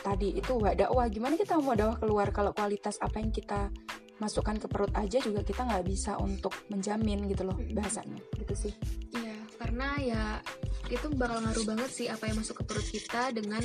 tadi 0.00 0.40
itu 0.40 0.56
wah 0.56 0.72
dakwah 0.72 1.12
gimana 1.12 1.36
kita 1.36 1.60
mau 1.60 1.76
dakwah 1.76 2.00
keluar 2.00 2.28
kalau 2.32 2.56
kualitas 2.56 2.96
apa 3.04 3.20
yang 3.20 3.28
kita 3.28 3.68
masukkan 4.16 4.56
ke 4.56 4.68
perut 4.68 4.92
aja 4.96 5.16
juga 5.20 5.40
kita 5.44 5.64
nggak 5.64 5.84
bisa 5.84 6.16
untuk 6.20 6.56
menjamin 6.72 7.28
gitu 7.28 7.44
loh 7.44 7.56
bahasanya. 7.76 8.16
Gitu 8.40 8.54
sih. 8.56 8.72
Iya 9.12 9.36
karena 9.60 9.88
ya 10.00 10.22
itu 10.90 11.06
bakal 11.14 11.38
ngaruh 11.40 11.64
banget 11.64 11.90
sih 11.90 12.06
apa 12.10 12.26
yang 12.26 12.42
masuk 12.42 12.60
ke 12.60 12.64
perut 12.66 12.88
kita 12.90 13.30
dengan 13.30 13.62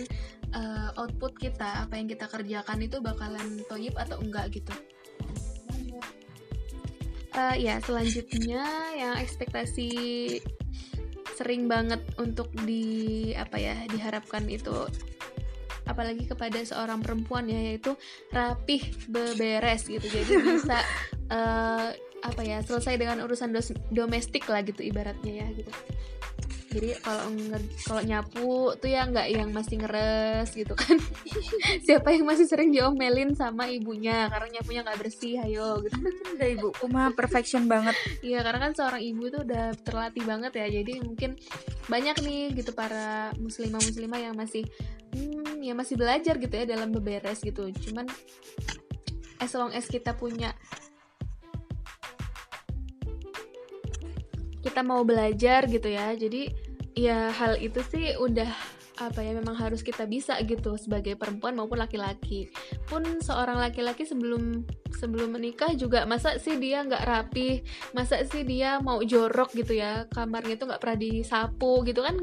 uh, 0.54 0.90
output 1.02 1.36
kita. 1.36 1.86
Apa 1.86 1.98
yang 1.98 2.08
kita 2.08 2.30
kerjakan 2.30 2.86
itu 2.86 3.02
bakalan 3.02 3.66
toyib 3.66 3.98
atau 3.98 4.22
enggak 4.22 4.54
gitu. 4.54 4.74
Uh, 7.36 7.56
ya 7.60 7.84
selanjutnya 7.84 8.64
yang 8.96 9.20
ekspektasi 9.20 9.90
sering 11.36 11.68
banget 11.68 12.00
untuk 12.16 12.48
di 12.64 13.36
apa 13.36 13.60
ya 13.60 13.76
diharapkan 13.92 14.48
itu 14.48 14.88
apalagi 15.84 16.24
kepada 16.32 16.64
seorang 16.64 17.04
perempuan 17.04 17.52
ya 17.52 17.60
yaitu 17.60 17.92
rapih 18.32 18.80
beberes 19.12 19.90
gitu. 19.90 20.08
Jadi 20.08 20.32
bisa 20.56 20.80
uh, 21.28 21.92
apa 22.26 22.42
ya 22.42 22.58
selesai 22.66 22.98
dengan 22.98 23.22
urusan 23.22 23.54
domestik 23.94 24.50
lah 24.50 24.66
gitu 24.66 24.82
ibaratnya 24.82 25.46
ya 25.46 25.48
gitu 25.54 25.74
jadi 26.76 26.92
kalau 27.00 27.32
kalau 27.88 28.02
nyapu 28.04 28.76
tuh 28.76 28.92
ya 28.92 29.08
nggak 29.08 29.32
yang 29.32 29.56
masih 29.56 29.80
ngeres 29.80 30.52
gitu 30.52 30.76
kan. 30.76 31.00
Siapa 31.88 32.12
yang 32.12 32.28
masih 32.28 32.52
sering 32.52 32.76
diomelin 32.76 33.32
sama 33.32 33.72
ibunya 33.72 34.28
karena 34.28 34.60
nyapunya 34.60 34.84
nggak 34.84 35.00
bersih 35.00 35.40
ayo 35.48 35.80
gitu. 35.88 35.96
Udah 36.36 36.50
ibu. 36.52 36.70
Mah 36.92 37.16
perfection 37.16 37.72
banget. 37.72 37.96
Iya 38.20 38.44
karena 38.44 38.60
kan 38.68 38.72
seorang 38.76 39.00
ibu 39.00 39.24
tuh 39.32 39.48
udah 39.48 39.72
terlatih 39.88 40.24
banget 40.28 40.52
ya. 40.60 40.68
Jadi 40.68 41.00
mungkin 41.00 41.40
banyak 41.88 42.20
nih 42.28 42.44
gitu 42.60 42.76
para 42.76 43.32
muslimah 43.40 43.80
muslimah 43.80 44.20
yang 44.20 44.36
masih 44.36 44.68
ya 45.64 45.72
masih 45.72 45.96
belajar 45.96 46.36
gitu 46.36 46.52
ya 46.52 46.68
dalam 46.68 46.92
beberes 46.92 47.40
gitu. 47.40 47.72
Cuman 47.72 48.04
as 49.40 49.52
long 49.56 49.72
as 49.72 49.88
kita 49.88 50.12
punya 50.12 50.52
kita 54.60 54.84
mau 54.84 55.08
belajar 55.08 55.72
gitu 55.72 55.88
ya. 55.88 56.12
Jadi 56.20 56.65
ya 56.96 57.30
hal 57.36 57.60
itu 57.60 57.84
sih 57.92 58.16
udah 58.16 58.50
apa 58.96 59.20
ya 59.20 59.36
memang 59.36 59.60
harus 59.60 59.84
kita 59.84 60.08
bisa 60.08 60.40
gitu 60.48 60.80
sebagai 60.80 61.20
perempuan 61.20 61.52
maupun 61.52 61.76
laki-laki. 61.76 62.48
Pun 62.88 63.04
seorang 63.20 63.60
laki-laki 63.60 64.08
sebelum 64.08 64.64
sebelum 64.96 65.36
menikah 65.36 65.76
juga 65.76 66.08
masa 66.08 66.40
sih 66.40 66.56
dia 66.56 66.80
nggak 66.80 67.04
rapi? 67.04 67.60
Masa 67.92 68.24
sih 68.24 68.48
dia 68.48 68.80
mau 68.80 69.04
jorok 69.04 69.52
gitu 69.52 69.76
ya? 69.76 70.08
Kamarnya 70.08 70.56
tuh 70.56 70.72
nggak 70.72 70.80
pernah 70.80 71.00
disapu 71.00 71.84
gitu 71.84 72.08
kan? 72.08 72.16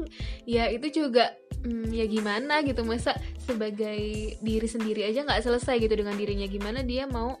Ya 0.49 0.65
itu 0.73 1.05
juga 1.05 1.37
hmm, 1.61 1.93
ya 1.93 2.09
gimana 2.09 2.65
gitu? 2.65 2.81
Masa 2.81 3.13
sebagai 3.37 4.33
diri 4.41 4.65
sendiri 4.65 5.05
aja 5.05 5.21
nggak 5.21 5.45
selesai 5.45 5.77
gitu 5.77 5.93
dengan 5.93 6.17
dirinya? 6.17 6.49
Gimana 6.49 6.81
dia 6.81 7.05
mau 7.05 7.37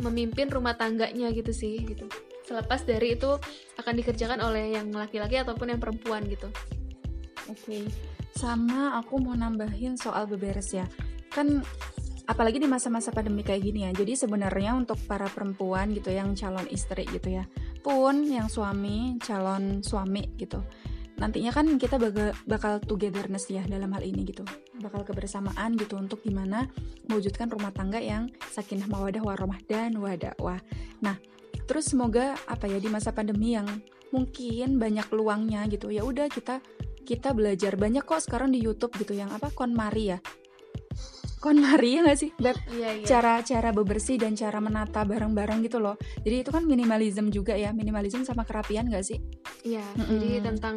memimpin 0.00 0.48
rumah 0.48 0.80
tangganya 0.80 1.28
gitu 1.36 1.52
sih 1.52 1.84
gitu 1.84 2.08
selepas 2.50 2.82
dari 2.82 3.14
itu 3.14 3.30
akan 3.78 3.94
dikerjakan 4.02 4.42
oleh 4.42 4.74
yang 4.74 4.90
laki-laki 4.90 5.38
ataupun 5.38 5.70
yang 5.70 5.80
perempuan 5.80 6.26
gitu. 6.26 6.50
Oke, 7.46 7.62
okay. 7.62 7.82
sama 8.34 8.98
aku 8.98 9.22
mau 9.22 9.38
nambahin 9.38 9.94
soal 9.94 10.26
beberes 10.26 10.74
ya. 10.74 10.90
Kan 11.30 11.62
apalagi 12.26 12.58
di 12.58 12.66
masa-masa 12.66 13.14
pandemi 13.14 13.46
kayak 13.46 13.62
gini 13.62 13.86
ya. 13.86 13.94
Jadi 13.94 14.18
sebenarnya 14.18 14.74
untuk 14.74 14.98
para 15.06 15.30
perempuan 15.30 15.94
gitu 15.94 16.10
yang 16.10 16.34
calon 16.34 16.66
istri 16.66 17.06
gitu 17.06 17.38
ya, 17.38 17.46
pun 17.86 18.26
yang 18.26 18.50
suami 18.50 19.14
calon 19.22 19.86
suami 19.86 20.26
gitu. 20.34 20.58
Nantinya 21.20 21.52
kan 21.52 21.76
kita 21.76 22.00
bakal, 22.48 22.80
togetherness 22.80 23.46
ya 23.52 23.60
dalam 23.68 23.92
hal 23.92 24.00
ini 24.00 24.24
gitu. 24.24 24.40
Bakal 24.80 25.04
kebersamaan 25.04 25.76
gitu 25.76 26.00
untuk 26.00 26.24
gimana 26.24 26.64
mewujudkan 27.12 27.52
rumah 27.52 27.70
tangga 27.76 28.00
yang 28.00 28.32
sakinah 28.48 28.88
mawadah 28.88 29.20
warahmah 29.20 29.60
dan 29.68 30.00
wadakwah. 30.00 30.64
Nah, 31.04 31.20
terus 31.64 31.90
semoga 31.90 32.36
apa 32.46 32.68
ya 32.68 32.78
di 32.78 32.88
masa 32.88 33.10
pandemi 33.10 33.56
yang 33.56 33.66
mungkin 34.10 34.78
banyak 34.78 35.06
peluangnya 35.06 35.66
gitu 35.70 35.90
ya 35.90 36.02
udah 36.02 36.26
kita 36.30 36.58
kita 37.06 37.34
belajar 37.34 37.74
banyak 37.74 38.04
kok 38.04 38.22
sekarang 38.22 38.54
di 38.54 38.62
YouTube 38.62 38.94
gitu 38.98 39.16
yang 39.16 39.30
apa 39.32 39.50
KonMari 39.50 40.04
ya 40.14 40.18
KonMari 41.40 41.90
ya 41.96 42.00
nggak 42.04 42.18
sih 42.20 42.30
Beb? 42.36 42.56
Iya, 42.68 43.00
iya. 43.00 43.06
cara 43.08 43.40
cara 43.40 43.72
bebersih 43.72 44.20
dan 44.20 44.36
cara 44.36 44.60
menata 44.60 45.02
barang-barang 45.08 45.64
gitu 45.64 45.80
loh 45.80 45.96
jadi 46.20 46.44
itu 46.44 46.50
kan 46.52 46.68
minimalism 46.68 47.32
juga 47.32 47.56
ya 47.56 47.72
minimalism 47.72 48.22
sama 48.28 48.44
kerapian 48.44 48.92
nggak 48.92 49.04
sih 49.06 49.18
iya 49.64 49.82
mm 49.96 50.04
-mm. 50.04 50.18
jadi 50.20 50.36
tentang 50.44 50.76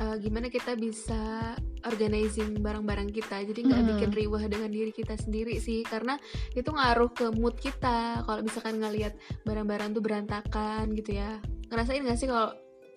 uh, 0.00 0.16
gimana 0.16 0.48
kita 0.48 0.74
bisa 0.74 1.54
organizing 1.84 2.60
barang-barang 2.60 3.12
kita. 3.12 3.44
Jadi 3.44 3.60
nggak 3.68 3.82
hmm. 3.84 3.90
bikin 3.96 4.10
riwah 4.12 4.44
dengan 4.48 4.70
diri 4.72 4.92
kita 4.92 5.16
sendiri 5.16 5.60
sih 5.60 5.84
karena 5.84 6.16
itu 6.56 6.68
ngaruh 6.72 7.12
ke 7.12 7.26
mood 7.36 7.56
kita. 7.60 8.24
Kalau 8.24 8.40
misalkan 8.40 8.80
ngelihat 8.80 9.14
barang-barang 9.44 9.96
tuh 9.96 10.02
berantakan 10.02 10.92
gitu 10.96 11.20
ya. 11.20 11.40
Ngerasain 11.70 12.02
gak 12.02 12.18
sih 12.18 12.26
kalau 12.26 12.50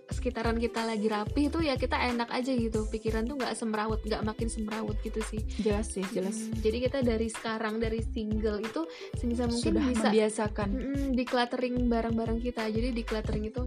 sekitaran 0.03 0.59
kita 0.59 0.83
lagi 0.83 1.07
rapi 1.07 1.47
itu 1.47 1.63
ya 1.63 1.79
kita 1.79 1.95
enak 1.95 2.29
aja 2.29 2.51
gitu. 2.51 2.85
Pikiran 2.91 3.23
tuh 3.23 3.39
nggak 3.39 3.55
semrawut 3.55 4.03
nggak 4.03 4.23
makin 4.25 4.47
semrawut 4.51 4.97
gitu 4.99 5.23
sih. 5.23 5.41
Jelas 5.63 5.95
sih 5.95 6.03
jelas. 6.11 6.35
Hmm, 6.35 6.59
jadi 6.59 6.77
kita 6.89 6.99
dari 7.05 7.27
sekarang 7.31 7.79
dari 7.79 8.03
single 8.03 8.59
itu 8.59 8.83
sebisa 9.15 9.47
mungkin 9.47 9.73
Sudah 9.79 9.85
bisa 9.87 10.07
membiasakan. 10.11 10.69
Mm, 10.69 11.07
decluttering 11.15 11.75
barang-barang 11.87 12.39
kita. 12.43 12.67
Jadi 12.67 12.91
decluttering 12.91 13.47
itu 13.47 13.63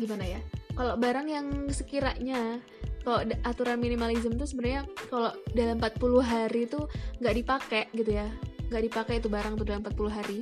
gimana 0.00 0.24
ya 0.24 0.42
kalau 0.74 0.94
barang 0.98 1.26
yang 1.30 1.46
sekiranya 1.70 2.58
kalau 3.04 3.20
aturan 3.44 3.78
minimalism 3.78 4.34
tuh 4.40 4.48
sebenarnya 4.48 4.88
kalau 5.12 5.30
dalam 5.52 5.76
40 5.76 6.24
hari 6.24 6.64
itu 6.64 6.80
nggak 7.20 7.34
dipakai 7.36 7.82
gitu 7.92 8.16
ya. 8.16 8.26
Nggak 8.72 8.82
dipakai 8.90 9.14
itu 9.20 9.28
barang 9.28 9.54
tuh 9.60 9.66
dalam 9.68 9.84
40 9.84 10.08
hari. 10.08 10.38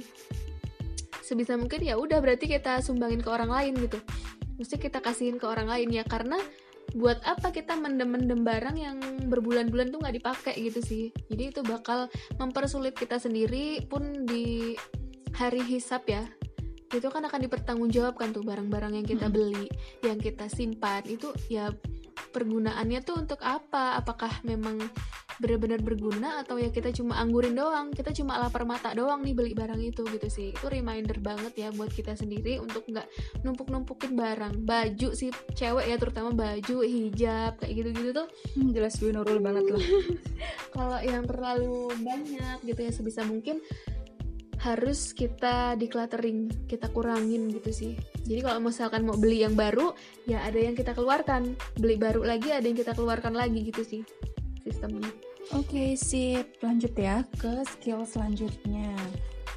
Sebisa 1.27 1.59
mungkin 1.59 1.83
ya 1.83 1.99
udah 1.99 2.23
berarti 2.23 2.47
kita 2.47 2.79
sumbangin 2.81 3.19
ke 3.19 3.29
orang 3.29 3.51
lain 3.51 3.75
gitu. 3.83 3.99
Mesti 4.63 4.79
kita 4.79 5.03
kasihin 5.03 5.43
ke 5.43 5.47
orang 5.51 5.67
lain 5.67 5.91
ya 5.91 6.07
karena 6.07 6.39
buat 6.95 7.19
apa 7.27 7.51
kita 7.51 7.75
mendem-mendem 7.75 8.47
barang 8.47 8.77
yang 8.79 8.99
berbulan-bulan 9.27 9.91
tuh 9.91 9.99
nggak 9.99 10.17
dipakai 10.23 10.55
gitu 10.63 10.81
sih. 10.87 11.05
Jadi 11.35 11.51
itu 11.51 11.61
bakal 11.67 12.07
mempersulit 12.39 12.95
kita 12.95 13.19
sendiri 13.19 13.83
pun 13.91 14.23
di 14.23 14.79
hari 15.35 15.67
hisap 15.67 16.07
ya 16.07 16.23
itu 16.93 17.09
kan 17.09 17.25
akan 17.25 17.41
dipertanggungjawabkan 17.49 18.37
tuh 18.37 18.45
barang-barang 18.45 18.93
yang 19.01 19.07
kita 19.07 19.27
beli, 19.33 19.67
yang 20.05 20.21
kita 20.21 20.47
simpan 20.53 21.03
itu 21.09 21.33
ya 21.49 21.73
pergunaannya 22.33 23.01
tuh 23.05 23.21
untuk 23.21 23.41
apa? 23.41 23.97
Apakah 23.97 24.45
memang 24.45 24.81
benar-benar 25.41 25.81
berguna 25.81 26.45
atau 26.45 26.61
ya 26.61 26.69
kita 26.69 26.93
cuma 26.93 27.17
anggurin 27.19 27.57
doang, 27.57 27.91
kita 27.91 28.13
cuma 28.13 28.37
lapar 28.39 28.69
mata 28.69 28.93
doang 28.93 29.25
nih 29.25 29.35
beli 29.35 29.53
barang 29.57 29.81
itu 29.81 30.05
gitu 30.05 30.29
sih. 30.29 30.49
Itu 30.53 30.69
reminder 30.69 31.19
banget 31.19 31.53
ya 31.57 31.69
buat 31.73 31.91
kita 31.91 32.15
sendiri 32.15 32.61
untuk 32.61 32.85
nggak 32.87 33.09
numpuk-numpukin 33.43 34.13
barang. 34.15 34.63
Baju 34.63 35.09
sih 35.17 35.33
cewek 35.57 35.89
ya 35.89 35.97
terutama 35.97 36.31
baju, 36.37 36.85
hijab 36.85 37.59
kayak 37.59 37.73
gitu-gitu 37.75 38.11
tuh 38.13 38.27
hmm, 38.55 38.71
jelas 38.77 38.95
gue 39.01 39.11
nurul 39.11 39.41
banget 39.41 39.65
lah. 39.73 39.85
Kalau 40.77 40.99
yang 41.01 41.25
terlalu 41.25 41.91
banyak 42.01 42.57
gitu 42.69 42.81
ya 42.85 42.93
sebisa 42.93 43.25
mungkin 43.25 43.59
harus 44.63 45.11
kita 45.11 45.75
decluttering, 45.75 46.47
kita 46.71 46.87
kurangin 46.95 47.51
gitu 47.51 47.75
sih. 47.75 47.93
Jadi 48.23 48.41
kalau 48.47 48.63
misalkan 48.63 49.03
mau 49.03 49.19
beli 49.19 49.43
yang 49.43 49.59
baru, 49.59 49.91
ya 50.25 50.47
ada 50.47 50.57
yang 50.57 50.79
kita 50.79 50.95
keluarkan. 50.95 51.59
Beli 51.75 51.99
baru 51.99 52.23
lagi, 52.23 52.55
ada 52.55 52.63
yang 52.63 52.79
kita 52.79 52.95
keluarkan 52.95 53.35
lagi 53.35 53.67
gitu 53.67 53.83
sih 53.83 54.03
sistemnya. 54.63 55.11
Oke, 55.59 55.75
okay, 55.75 55.91
sip. 55.99 56.63
Lanjut 56.63 56.95
ya 56.95 57.27
ke 57.35 57.67
skill 57.75 58.07
selanjutnya 58.07 58.95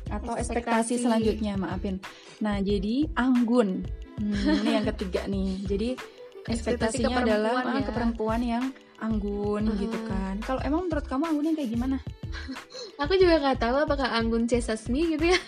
atau 0.10 0.38
ekspektasi, 0.38 0.98
ekspektasi 0.98 1.06
selanjutnya, 1.06 1.54
maafin. 1.58 2.02
Nah, 2.42 2.62
jadi 2.62 3.10
anggun. 3.14 3.86
Hmm, 4.18 4.34
ini 4.66 4.72
yang 4.74 4.86
ketiga 4.90 5.30
nih. 5.30 5.62
Jadi 5.70 5.90
ekspektasinya 6.50 7.22
adalah 7.22 7.54
ah, 7.62 7.78
ya. 7.78 7.86
ke 7.86 7.92
perempuan 7.94 8.42
yang 8.42 8.74
anggun 9.02 9.70
uh. 9.70 9.78
gitu 9.78 9.98
kan. 10.10 10.42
Kalau 10.42 10.62
emang 10.66 10.90
menurut 10.90 11.06
kamu 11.06 11.24
anggun 11.30 11.46
yang 11.54 11.58
kayak 11.58 11.72
gimana? 11.74 11.98
Aku 13.04 13.20
juga 13.20 13.40
nggak 13.42 13.60
tahu 13.60 13.78
apakah 13.84 14.16
anggun 14.16 14.48
C 14.48 14.62
gitu 14.62 15.26
ya. 15.26 15.36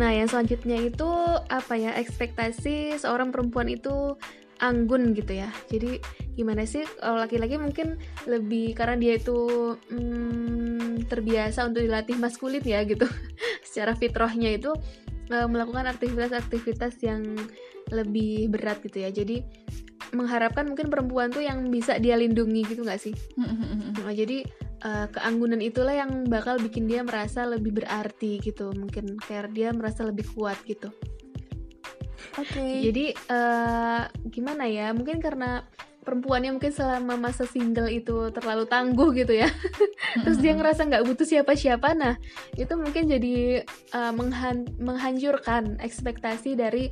nah, 0.00 0.14
yang 0.14 0.28
selanjutnya 0.30 0.78
itu 0.80 1.10
apa 1.50 1.76
ya? 1.76 1.92
Ekspektasi 1.98 2.98
seorang 3.00 3.32
perempuan 3.34 3.68
itu 3.68 4.16
anggun 4.60 5.16
gitu 5.16 5.40
ya. 5.40 5.48
Jadi 5.72 5.98
gimana 6.36 6.68
sih 6.68 6.84
kalau 7.00 7.24
laki-laki 7.24 7.56
mungkin 7.58 7.96
lebih 8.28 8.76
karena 8.76 9.00
dia 9.00 9.16
itu 9.18 9.74
hmm, 9.90 11.08
terbiasa 11.10 11.66
untuk 11.66 11.82
dilatih 11.82 12.14
maskulin 12.20 12.62
ya 12.62 12.84
gitu. 12.84 13.08
Secara 13.66 13.96
fitrahnya 13.96 14.52
itu 14.54 14.70
uh, 15.30 15.46
melakukan 15.48 15.88
aktivitas-aktivitas 15.88 17.00
yang 17.02 17.24
lebih 17.90 18.54
berat 18.54 18.78
gitu 18.86 19.02
ya 19.02 19.10
jadi 19.10 19.42
mengharapkan 20.12 20.66
mungkin 20.66 20.90
perempuan 20.90 21.30
tuh 21.30 21.42
yang 21.44 21.68
bisa 21.70 21.98
dia 21.98 22.18
lindungi 22.18 22.66
gitu 22.66 22.82
nggak 22.82 23.00
sih 23.00 23.14
nah, 23.38 24.14
jadi 24.14 24.46
uh, 24.82 25.06
keanggunan 25.12 25.62
itulah 25.62 25.94
yang 25.94 26.26
bakal 26.26 26.58
bikin 26.58 26.90
dia 26.90 27.04
merasa 27.06 27.46
lebih 27.46 27.82
berarti 27.82 28.42
gitu 28.42 28.74
mungkin 28.74 29.18
kayak 29.22 29.54
dia 29.54 29.70
merasa 29.70 30.06
lebih 30.06 30.26
kuat 30.34 30.58
gitu 30.66 30.90
Oke. 32.38 32.62
Okay. 32.62 32.74
Jadi 32.84 33.04
uh, 33.32 34.06
gimana 34.28 34.68
ya? 34.68 34.94
Mungkin 34.94 35.18
karena 35.18 35.66
perempuannya 36.00 36.56
mungkin 36.56 36.72
selama 36.72 37.14
masa 37.20 37.44
single 37.44 37.86
itu 37.92 38.32
terlalu 38.32 38.64
tangguh 38.64 39.12
gitu 39.12 39.36
ya 39.36 39.52
terus 40.24 40.40
dia 40.40 40.56
ngerasa 40.56 40.88
nggak 40.88 41.04
butuh 41.04 41.28
siapa-siapa 41.28 41.92
nah 41.92 42.16
itu 42.56 42.72
mungkin 42.72 43.04
jadi 43.06 43.62
uh, 43.92 44.12
menghan 44.16 44.64
menghancurkan 44.80 45.76
ekspektasi 45.78 46.56
dari 46.56 46.90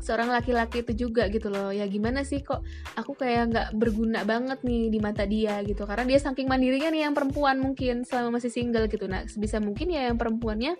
seorang 0.00 0.32
laki-laki 0.32 0.82
itu 0.82 1.08
juga 1.08 1.28
gitu 1.28 1.52
loh. 1.52 1.70
Ya 1.70 1.84
gimana 1.86 2.24
sih 2.24 2.40
kok 2.40 2.64
aku 2.96 3.14
kayak 3.14 3.44
nggak 3.52 3.68
berguna 3.76 4.24
banget 4.24 4.64
nih 4.64 4.88
di 4.88 4.98
mata 4.98 5.28
dia 5.28 5.60
gitu. 5.62 5.84
Karena 5.84 6.08
dia 6.08 6.18
saking 6.18 6.48
mandirinya 6.48 6.90
nih 6.90 7.02
yang 7.06 7.14
perempuan 7.14 7.60
mungkin 7.60 8.02
selama 8.08 8.40
masih 8.40 8.50
single 8.50 8.88
gitu. 8.88 9.04
Nah 9.06 9.28
sebisa 9.28 9.60
mungkin 9.60 9.92
ya 9.92 10.08
yang 10.10 10.16
perempuannya 10.16 10.74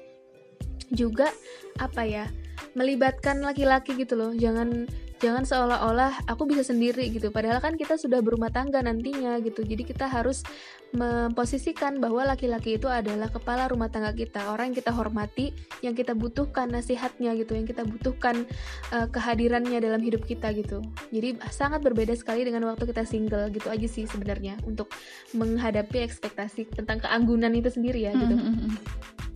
juga 0.91 1.31
apa 1.79 2.03
ya 2.03 2.27
melibatkan 2.75 3.45
laki-laki 3.45 3.95
gitu 3.95 4.19
loh. 4.19 4.33
Jangan 4.35 4.89
jangan 5.21 5.45
seolah-olah 5.45 6.25
aku 6.25 6.49
bisa 6.49 6.65
sendiri 6.65 7.13
gitu. 7.13 7.29
Padahal 7.29 7.61
kan 7.61 7.77
kita 7.77 8.01
sudah 8.01 8.25
berumah 8.25 8.49
tangga 8.49 8.81
nantinya 8.81 9.37
gitu. 9.45 9.61
Jadi 9.61 9.85
kita 9.85 10.09
harus 10.09 10.43
memposisikan 10.91 12.03
bahwa 12.03 12.27
laki-laki 12.27 12.81
itu 12.81 12.91
adalah 12.91 13.29
kepala 13.31 13.69
rumah 13.69 13.93
tangga 13.93 14.11
kita. 14.17 14.51
Orang 14.51 14.73
yang 14.73 14.77
kita 14.81 14.91
hormati 14.91 15.53
yang 15.85 15.95
kita 15.95 16.17
butuhkan 16.17 16.73
nasihatnya 16.73 17.37
gitu 17.37 17.55
yang 17.55 17.69
kita 17.69 17.85
butuhkan 17.87 18.49
uh, 18.91 19.07
kehadirannya 19.13 19.79
dalam 19.79 20.01
hidup 20.01 20.25
kita 20.25 20.51
gitu. 20.57 20.81
Jadi 21.13 21.39
sangat 21.53 21.85
berbeda 21.85 22.17
sekali 22.17 22.43
dengan 22.43 22.67
waktu 22.67 22.89
kita 22.89 23.05
single 23.05 23.53
gitu 23.53 23.69
aja 23.69 23.87
sih 23.87 24.09
sebenarnya 24.09 24.57
untuk 24.65 24.91
menghadapi 25.37 26.01
ekspektasi 26.01 26.73
tentang 26.73 27.05
keanggunan 27.05 27.53
itu 27.53 27.69
sendiri 27.69 28.09
ya 28.09 28.17
gitu. 28.17 28.35
Mm 28.35 28.57
-hmm. 28.57 28.73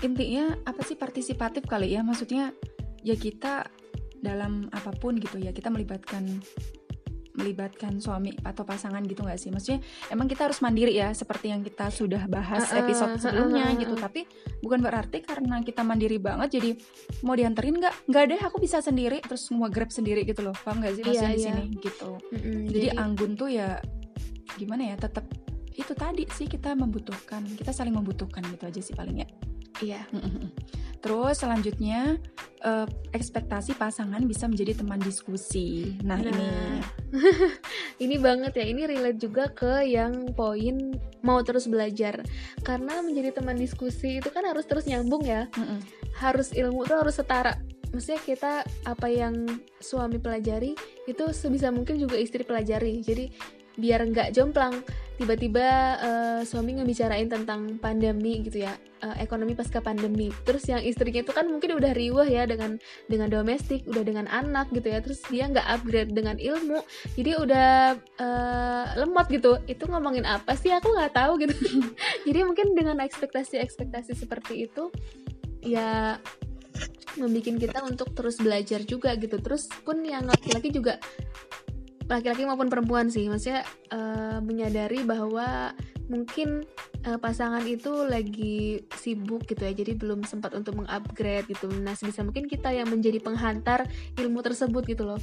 intinya 0.03 0.45
apa 0.69 0.85
sih 0.85 0.97
partisipatif 0.99 1.65
kali 1.69 1.95
ya? 1.95 2.05
Maksudnya 2.05 2.53
ya 3.05 3.17
kita 3.17 3.69
dalam 4.25 4.73
apa 4.73 4.91
pun 4.97 5.21
gitu 5.21 5.37
ya 5.37 5.53
kita 5.53 5.69
melibatkan 5.69 6.41
melibatkan 7.35 7.99
suami 7.99 8.31
atau 8.47 8.63
pasangan 8.63 9.03
gitu 9.05 9.27
nggak 9.27 9.39
sih? 9.39 9.51
Maksudnya 9.51 9.83
emang 10.15 10.31
kita 10.31 10.47
harus 10.47 10.63
mandiri 10.63 10.95
ya 10.95 11.11
seperti 11.11 11.51
yang 11.51 11.67
kita 11.67 11.91
sudah 11.91 12.31
bahas 12.31 12.71
episode 12.71 13.19
sebelumnya 13.19 13.75
gitu. 13.75 13.99
Tapi 13.99 14.23
bukan 14.63 14.79
berarti 14.79 15.19
karena 15.21 15.59
kita 15.67 15.83
mandiri 15.83 16.23
banget 16.23 16.63
jadi 16.63 16.79
mau 17.27 17.35
dianterin 17.35 17.75
nggak? 17.83 17.95
Nggak 18.07 18.25
deh 18.31 18.41
aku 18.41 18.63
bisa 18.63 18.79
sendiri 18.79 19.19
terus 19.19 19.51
semua 19.51 19.67
grab 19.67 19.91
sendiri 19.91 20.23
gitu 20.23 20.47
loh. 20.47 20.55
Paham 20.55 20.79
nggak 20.79 20.95
sih 20.95 21.03
maksudnya 21.03 21.35
Iya, 21.35 21.35
di 21.35 21.43
iya. 21.43 21.49
sini? 21.51 21.65
Gitu. 21.83 22.11
Mm-mm, 22.23 22.61
jadi 22.71 22.89
anggun 22.95 23.31
tuh 23.35 23.51
ya 23.51 23.83
gimana 24.55 24.95
ya 24.95 24.97
tetap 24.97 25.27
itu 25.75 25.91
tadi 25.91 26.23
sih 26.31 26.47
kita 26.47 26.79
membutuhkan 26.79 27.43
kita 27.59 27.75
saling 27.75 27.91
membutuhkan 27.91 28.47
gitu 28.47 28.71
aja 28.71 28.79
sih 28.79 28.95
paling 28.95 29.27
ya 29.27 29.29
iya. 29.83 30.07
Terus 31.05 31.37
selanjutnya 31.37 32.17
eh, 32.65 32.87
ekspektasi 33.13 33.77
pasangan 33.77 34.25
bisa 34.25 34.49
menjadi 34.49 34.81
teman 34.81 34.97
diskusi. 35.05 36.01
Nah, 36.01 36.17
Nah. 36.17 36.33
ini 36.33 36.49
ini 38.05 38.17
banget 38.17 38.57
ya 38.57 38.65
ini 38.65 38.89
relate 38.89 39.21
juga 39.21 39.53
ke 39.53 39.85
yang 39.85 40.33
poin 40.33 40.97
mau 41.21 41.41
terus 41.45 41.69
belajar 41.69 42.25
karena 42.65 43.05
menjadi 43.05 43.37
teman 43.37 43.57
diskusi 43.57 44.19
itu 44.21 44.29
kan 44.33 44.45
harus 44.49 44.65
terus 44.65 44.85
nyambung 44.89 45.25
ya 45.25 45.47
Mm-mm. 45.57 45.81
harus 46.21 46.53
ilmu 46.53 46.85
tuh 46.85 47.01
harus 47.01 47.17
setara 47.17 47.57
maksudnya 47.95 48.21
kita 48.27 48.53
apa 48.85 49.07
yang 49.07 49.47
suami 49.79 50.19
pelajari 50.19 50.75
itu 51.07 51.25
sebisa 51.31 51.71
mungkin 51.71 51.97
juga 52.03 52.19
istri 52.19 52.43
pelajari 52.43 53.01
jadi 53.01 53.31
biar 53.79 54.11
nggak 54.11 54.35
jomplang 54.35 54.83
tiba-tiba 55.15 55.67
eh, 56.03 56.41
suami 56.43 56.79
ngebicarain 56.79 57.31
tentang 57.31 57.79
pandemi 57.79 58.43
gitu 58.43 58.67
ya 58.67 58.75
eh, 59.03 59.17
ekonomi 59.23 59.55
pasca 59.55 59.79
pandemi. 59.79 60.35
Terus 60.43 60.67
yang 60.67 60.83
istrinya 60.83 61.23
itu 61.23 61.31
kan 61.31 61.47
mungkin 61.47 61.79
udah 61.79 61.95
riwah 61.95 62.27
ya 62.27 62.45
dengan 62.51 62.77
dengan 63.07 63.31
domestik 63.31 63.87
udah 63.87 64.03
dengan 64.03 64.27
anak 64.27 64.75
gitu 64.75 64.91
ya. 64.91 64.99
Terus 64.99 65.23
dia 65.31 65.47
nggak 65.47 65.67
upgrade 65.71 66.13
dengan 66.13 66.37
ilmu 66.39 66.83
jadi 67.15 67.31
udah 67.39 67.71
eh, 67.99 68.87
lemot 68.99 69.27
gitu. 69.31 69.63
Itu 69.71 69.87
ngomongin 69.87 70.27
apa 70.27 70.59
sih? 70.59 70.75
Aku 70.75 70.91
nggak 70.91 71.15
tahu 71.15 71.39
gitu. 71.43 71.55
Jadi 72.27 72.41
mungkin 72.43 72.75
dengan 72.75 72.99
ekspektasi-ekspektasi 73.05 74.17
seperti 74.17 74.67
itu 74.67 74.91
ya 75.65 76.19
membuat 77.15 77.57
kita 77.63 77.79
untuk 77.87 78.11
terus 78.13 78.43
belajar 78.43 78.83
juga 78.83 79.15
gitu. 79.15 79.39
Terus 79.39 79.71
pun 79.87 80.03
yang 80.03 80.27
laki-laki 80.27 80.75
juga 80.75 80.99
laki-laki 82.09 82.45
maupun 82.45 82.69
perempuan 82.69 83.09
sih. 83.09 83.27
Maksudnya 83.29 83.65
eh, 83.93 84.39
menyadari 84.41 85.03
bahwa 85.05 85.73
mungkin 86.09 86.69
eh, 87.05 87.19
pasangan 87.19 87.65
itu 87.65 88.05
lagi 88.05 88.85
sibuk 88.97 89.49
gitu 89.49 89.65
ya. 89.65 89.73
Jadi 89.73 89.97
belum 89.97 90.25
sempat 90.25 90.53
untuk 90.53 90.79
mengupgrade 90.79 91.49
gitu. 91.49 91.69
Nah 91.71 91.97
sebisa 91.97 92.21
mungkin 92.25 92.49
kita 92.49 92.73
yang 92.73 92.89
menjadi 92.89 93.21
penghantar 93.21 93.89
ilmu 94.21 94.41
tersebut 94.45 94.85
gitu 94.85 95.09
loh 95.09 95.21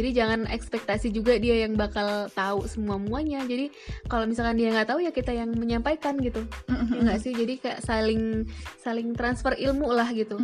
jadi 0.00 0.24
jangan 0.24 0.40
ekspektasi 0.48 1.12
juga 1.12 1.36
dia 1.36 1.68
yang 1.68 1.76
bakal 1.76 2.32
tahu 2.32 2.64
semua 2.64 2.96
muanya 2.96 3.44
jadi 3.44 3.68
kalau 4.08 4.24
misalkan 4.24 4.56
dia 4.56 4.72
nggak 4.72 4.88
tahu 4.88 5.04
ya 5.04 5.12
kita 5.12 5.36
yang 5.36 5.52
menyampaikan 5.52 6.16
gitu 6.18 6.42
Mm-mm. 6.66 6.96
ya 6.96 7.00
nggak 7.04 7.20
sih 7.20 7.32
jadi 7.36 7.54
kayak 7.60 7.80
saling 7.84 8.48
saling 8.80 9.12
transfer 9.12 9.52
ilmu 9.60 9.92
lah 9.92 10.08
gitu. 10.16 10.40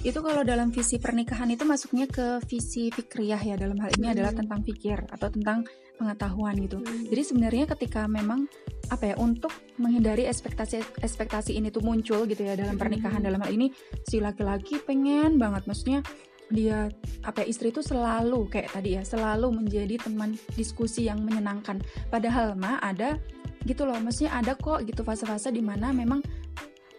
Itu 0.00 0.24
kalau 0.24 0.42
dalam 0.44 0.72
visi 0.72 0.96
pernikahan 0.96 1.48
itu 1.52 1.64
masuknya 1.68 2.08
ke 2.08 2.40
visi 2.48 2.88
fikriyah 2.92 3.40
ya 3.40 3.54
dalam 3.56 3.76
hal 3.80 3.92
ini 4.00 4.12
adalah 4.12 4.32
tentang 4.32 4.60
pikir 4.64 5.04
atau 5.08 5.28
tentang 5.28 5.64
pengetahuan 6.00 6.56
gitu. 6.56 6.80
Hmm. 6.80 7.04
Jadi 7.12 7.22
sebenarnya 7.22 7.64
ketika 7.76 8.08
memang 8.08 8.48
apa 8.90 9.14
ya 9.14 9.16
untuk 9.20 9.52
menghindari 9.78 10.26
ekspektasi 10.26 11.04
ekspektasi 11.04 11.54
ini 11.54 11.70
tuh 11.70 11.84
muncul 11.84 12.26
gitu 12.26 12.42
ya 12.42 12.58
dalam 12.58 12.74
pernikahan 12.74 13.22
dalam 13.22 13.38
hal 13.38 13.52
ini 13.54 13.70
si 14.02 14.18
laki-laki 14.18 14.82
pengen 14.82 15.38
banget 15.38 15.62
maksudnya 15.70 16.02
dia 16.50 16.90
apa 17.22 17.42
ya, 17.42 17.46
istri 17.48 17.70
itu 17.70 17.80
selalu 17.80 18.50
kayak 18.50 18.74
tadi 18.74 18.98
ya 18.98 19.02
selalu 19.06 19.54
menjadi 19.54 19.96
teman 20.02 20.34
diskusi 20.58 21.06
yang 21.06 21.22
menyenangkan. 21.22 21.78
Padahal 22.10 22.58
mah 22.58 22.82
ada 22.82 23.16
gitu 23.64 23.84
loh 23.86 23.96
maksudnya 24.00 24.34
ada 24.34 24.56
kok 24.56 24.82
gitu 24.88 25.04
fase-fase 25.04 25.52
di 25.52 25.62
mana 25.62 25.94
memang 25.94 26.18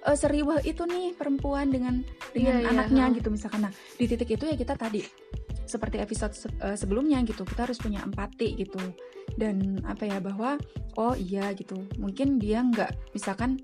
eh, 0.07 0.17
seriwah 0.17 0.61
itu 0.63 0.85
nih 0.87 1.13
perempuan 1.17 1.67
dengan 1.69 1.99
dengan 2.31 2.61
Iya, 2.61 2.65
iya, 2.65 2.69
anaknya 2.71 3.03
ha. 3.09 3.15
gitu 3.17 3.27
misalkan. 3.33 3.61
Nah 3.67 3.73
di 3.99 4.05
titik 4.07 4.29
itu 4.31 4.45
ya 4.47 4.55
kita 4.55 4.73
tadi 4.79 5.03
seperti 5.67 5.99
episode 6.03 6.33
se- 6.35 6.51
eh, 6.59 6.75
sebelumnya 6.79 7.19
gitu 7.27 7.43
kita 7.43 7.67
harus 7.67 7.79
punya 7.79 8.01
empati 8.01 8.55
gitu. 8.55 8.79
Dan 9.31 9.79
apa 9.87 10.03
ya 10.07 10.19
bahwa 10.19 10.59
oh 10.99 11.15
iya 11.15 11.55
gitu 11.55 11.79
mungkin 11.99 12.35
dia 12.39 12.59
nggak 12.63 13.15
misalkan 13.15 13.59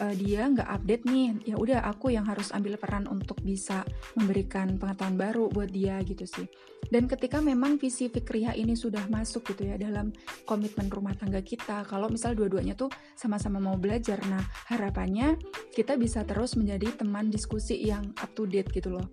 eh, 0.00 0.14
dia 0.16 0.48
nggak 0.48 0.68
update 0.68 1.04
nih 1.08 1.52
ya 1.52 1.56
udah 1.58 1.80
aku 1.88 2.12
yang 2.12 2.26
harus 2.28 2.52
ambil 2.52 2.76
peran 2.76 3.08
untuk 3.08 3.38
bisa 3.42 3.84
memberikan 4.18 4.76
pengetahuan 4.76 5.16
baru 5.16 5.48
buat 5.52 5.70
dia 5.70 6.00
gitu 6.04 6.24
sih 6.24 6.46
dan 6.88 7.08
ketika 7.08 7.40
memang 7.40 7.80
visi 7.80 8.12
fikriyah 8.12 8.56
ini 8.58 8.76
sudah 8.76 9.06
masuk 9.08 9.54
gitu 9.54 9.68
ya 9.68 9.80
dalam 9.80 10.12
komitmen 10.44 10.92
rumah 10.92 11.16
tangga 11.16 11.40
kita 11.40 11.84
kalau 11.88 12.10
misal 12.12 12.36
dua-duanya 12.36 12.76
tuh 12.76 12.92
sama-sama 13.14 13.58
mau 13.62 13.76
belajar 13.78 14.20
nah 14.28 14.42
harapannya 14.68 15.36
kita 15.72 15.96
bisa 15.96 16.24
terus 16.24 16.54
menjadi 16.54 16.92
teman 16.96 17.32
diskusi 17.32 17.80
yang 17.80 18.12
up 18.20 18.30
to 18.36 18.44
date 18.44 18.68
gitu 18.72 18.92
loh 18.92 19.06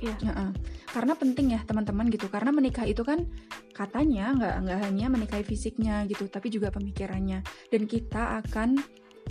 Iya. 0.00 0.16
Heeh. 0.16 0.50
karena 0.90 1.12
penting 1.14 1.54
ya 1.54 1.60
teman-teman 1.68 2.08
gitu 2.08 2.26
karena 2.32 2.50
menikah 2.50 2.88
itu 2.88 3.04
kan 3.04 3.28
katanya 3.76 4.32
nggak 4.34 4.54
nggak 4.66 4.78
hanya 4.88 5.06
menikahi 5.12 5.44
fisiknya 5.44 6.02
gitu 6.10 6.26
tapi 6.26 6.50
juga 6.50 6.72
pemikirannya 6.74 7.44
dan 7.70 7.82
kita 7.84 8.42
akan 8.42 8.80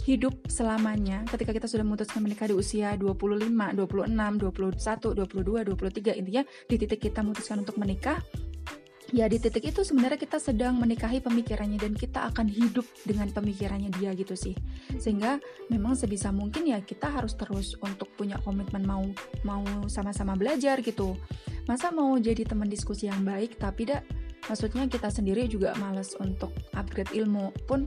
hidup 0.06 0.48
selamanya. 0.48 1.26
Ketika 1.28 1.52
kita 1.52 1.68
sudah 1.68 1.84
memutuskan 1.84 2.24
menikah 2.24 2.48
di 2.48 2.56
usia 2.56 2.96
25, 2.96 3.50
26, 3.50 4.10
21, 4.40 5.16
22, 5.16 5.76
23 5.76 6.20
intinya 6.20 6.44
di 6.68 6.76
titik 6.76 7.00
kita 7.00 7.20
memutuskan 7.26 7.64
untuk 7.64 7.76
menikah 7.76 8.20
ya 9.10 9.26
di 9.26 9.42
titik 9.42 9.74
itu 9.74 9.82
sebenarnya 9.82 10.22
kita 10.22 10.38
sedang 10.38 10.78
menikahi 10.78 11.22
pemikirannya 11.22 11.82
dan 11.82 11.94
kita 11.98 12.30
akan 12.30 12.46
hidup 12.46 12.86
dengan 13.06 13.30
pemikirannya 13.34 13.90
dia 13.98 14.14
gitu 14.14 14.38
sih. 14.38 14.54
Sehingga 14.98 15.42
memang 15.70 15.98
sebisa 15.98 16.30
mungkin 16.30 16.70
ya 16.70 16.82
kita 16.82 17.10
harus 17.10 17.34
terus 17.34 17.74
untuk 17.82 18.10
punya 18.14 18.38
komitmen 18.46 18.86
mau 18.86 19.06
mau 19.46 19.66
sama-sama 19.90 20.38
belajar 20.38 20.82
gitu. 20.86 21.18
Masa 21.66 21.94
mau 21.94 22.18
jadi 22.18 22.46
teman 22.46 22.70
diskusi 22.70 23.10
yang 23.10 23.22
baik 23.26 23.58
tapi 23.58 23.90
dak 23.90 24.06
maksudnya 24.50 24.90
kita 24.90 25.14
sendiri 25.14 25.46
juga 25.46 25.78
males 25.78 26.18
untuk 26.18 26.50
upgrade 26.74 27.14
ilmu 27.14 27.54
pun 27.70 27.86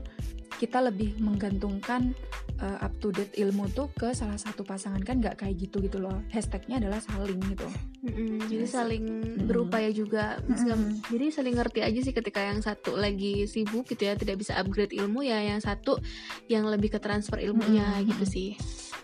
kita 0.53 0.79
lebih 0.79 1.17
menggantungkan 1.19 2.15
uh, 2.61 2.79
up 2.85 2.93
to 3.03 3.11
date 3.11 3.35
ilmu 3.35 3.67
tuh 3.73 3.91
ke 3.91 4.15
salah 4.15 4.39
satu 4.39 4.63
pasangan. 4.63 5.01
Kan 5.03 5.19
nggak 5.19 5.43
kayak 5.43 5.59
gitu 5.59 5.83
gitu 5.83 5.99
loh. 5.99 6.23
Hashtagnya 6.31 6.79
adalah 6.79 7.03
saling 7.03 7.41
gitu. 7.51 7.67
Mm-mm, 8.05 8.47
jadi 8.47 8.63
Yes. 8.63 8.71
saling 8.71 9.03
Mm-mm. 9.03 9.49
berupaya 9.49 9.89
juga. 9.91 10.39
Mm-mm. 10.47 11.03
jadi 11.11 11.25
saling 11.35 11.55
ngerti 11.59 11.79
aja 11.83 11.99
sih 11.99 12.15
ketika 12.15 12.39
yang 12.39 12.63
satu 12.63 12.95
lagi 12.95 13.43
sibuk 13.43 13.89
gitu 13.91 14.07
ya 14.07 14.15
tidak 14.15 14.39
bisa 14.39 14.55
upgrade 14.55 14.95
ilmu 14.95 15.25
ya 15.25 15.41
yang 15.43 15.59
satu 15.59 15.99
yang 16.47 16.63
lebih 16.69 16.95
ke 16.95 16.99
transfer 17.01 17.43
ilmunya 17.43 17.99
Mm-mm, 17.99 18.07
gitu 18.15 18.25
sih. 18.29 18.49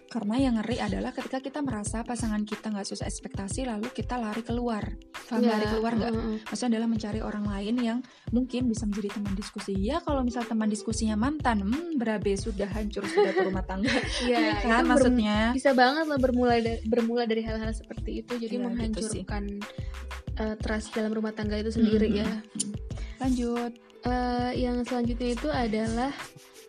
Karena 0.10 0.41
yang 0.41 0.58
ngeri 0.58 0.80
adalah 0.82 1.12
ketika 1.13 1.38
kita 1.43 1.60
merasa 1.62 2.02
pasangan 2.02 2.41
kita 2.48 2.72
nggak 2.72 2.88
sesuai 2.88 3.10
ekspektasi 3.10 3.67
lalu 3.67 3.91
kita 3.91 4.17
lari 4.17 4.41
keluar 4.41 4.95
Ya, 5.31 5.53
lari 5.53 5.65
keluar 5.67 5.93
nggak 5.93 6.09
mm-mm. 6.09 6.35
maksudnya 6.41 6.69
adalah 6.73 6.87
mencari 6.87 7.19
orang 7.21 7.45
lain 7.45 7.75
yang 7.77 7.97
mungkin 8.29 8.65
bisa 8.65 8.83
menjadi 8.83 9.09
teman 9.13 9.33
diskusi. 9.33 9.77
Ya 9.77 10.01
kalau 10.01 10.21
misal 10.21 10.41
teman 10.41 10.65
diskusinya 10.65 11.13
mantan 11.13 11.61
hmm, 11.61 11.95
berabe 11.95 12.33
sudah 12.33 12.65
hancur 12.65 13.05
sudah 13.05 13.29
ke 13.29 13.45
rumah 13.45 13.61
tangga. 13.61 13.93
Iya, 14.25 14.57
kan 14.59 14.83
maksudnya. 14.83 15.53
bisa 15.53 15.71
banget 15.71 16.09
lah 16.09 16.17
bermula 16.17 16.57
da- 16.57 16.81
bermula 16.83 17.23
dari 17.23 17.45
hal-hal 17.45 17.69
seperti 17.69 18.21
itu. 18.21 18.33
Jadi 18.35 18.49
Iya, 18.49 18.57
gitu 18.57 18.65
menghancurkan 18.65 19.43
eh, 20.35 20.55
trust 20.57 20.89
dalam 20.91 21.13
rumah 21.13 21.31
tangga 21.31 21.55
itu 21.55 21.69
sendiri 21.69 22.09
Mm-mm. 22.09 22.21
ya. 22.25 22.29
lanjut. 23.19 23.73
Eh, 23.99 24.51
yang 24.57 24.81
selanjutnya 24.81 25.29
itu 25.35 25.47
adalah 25.47 26.09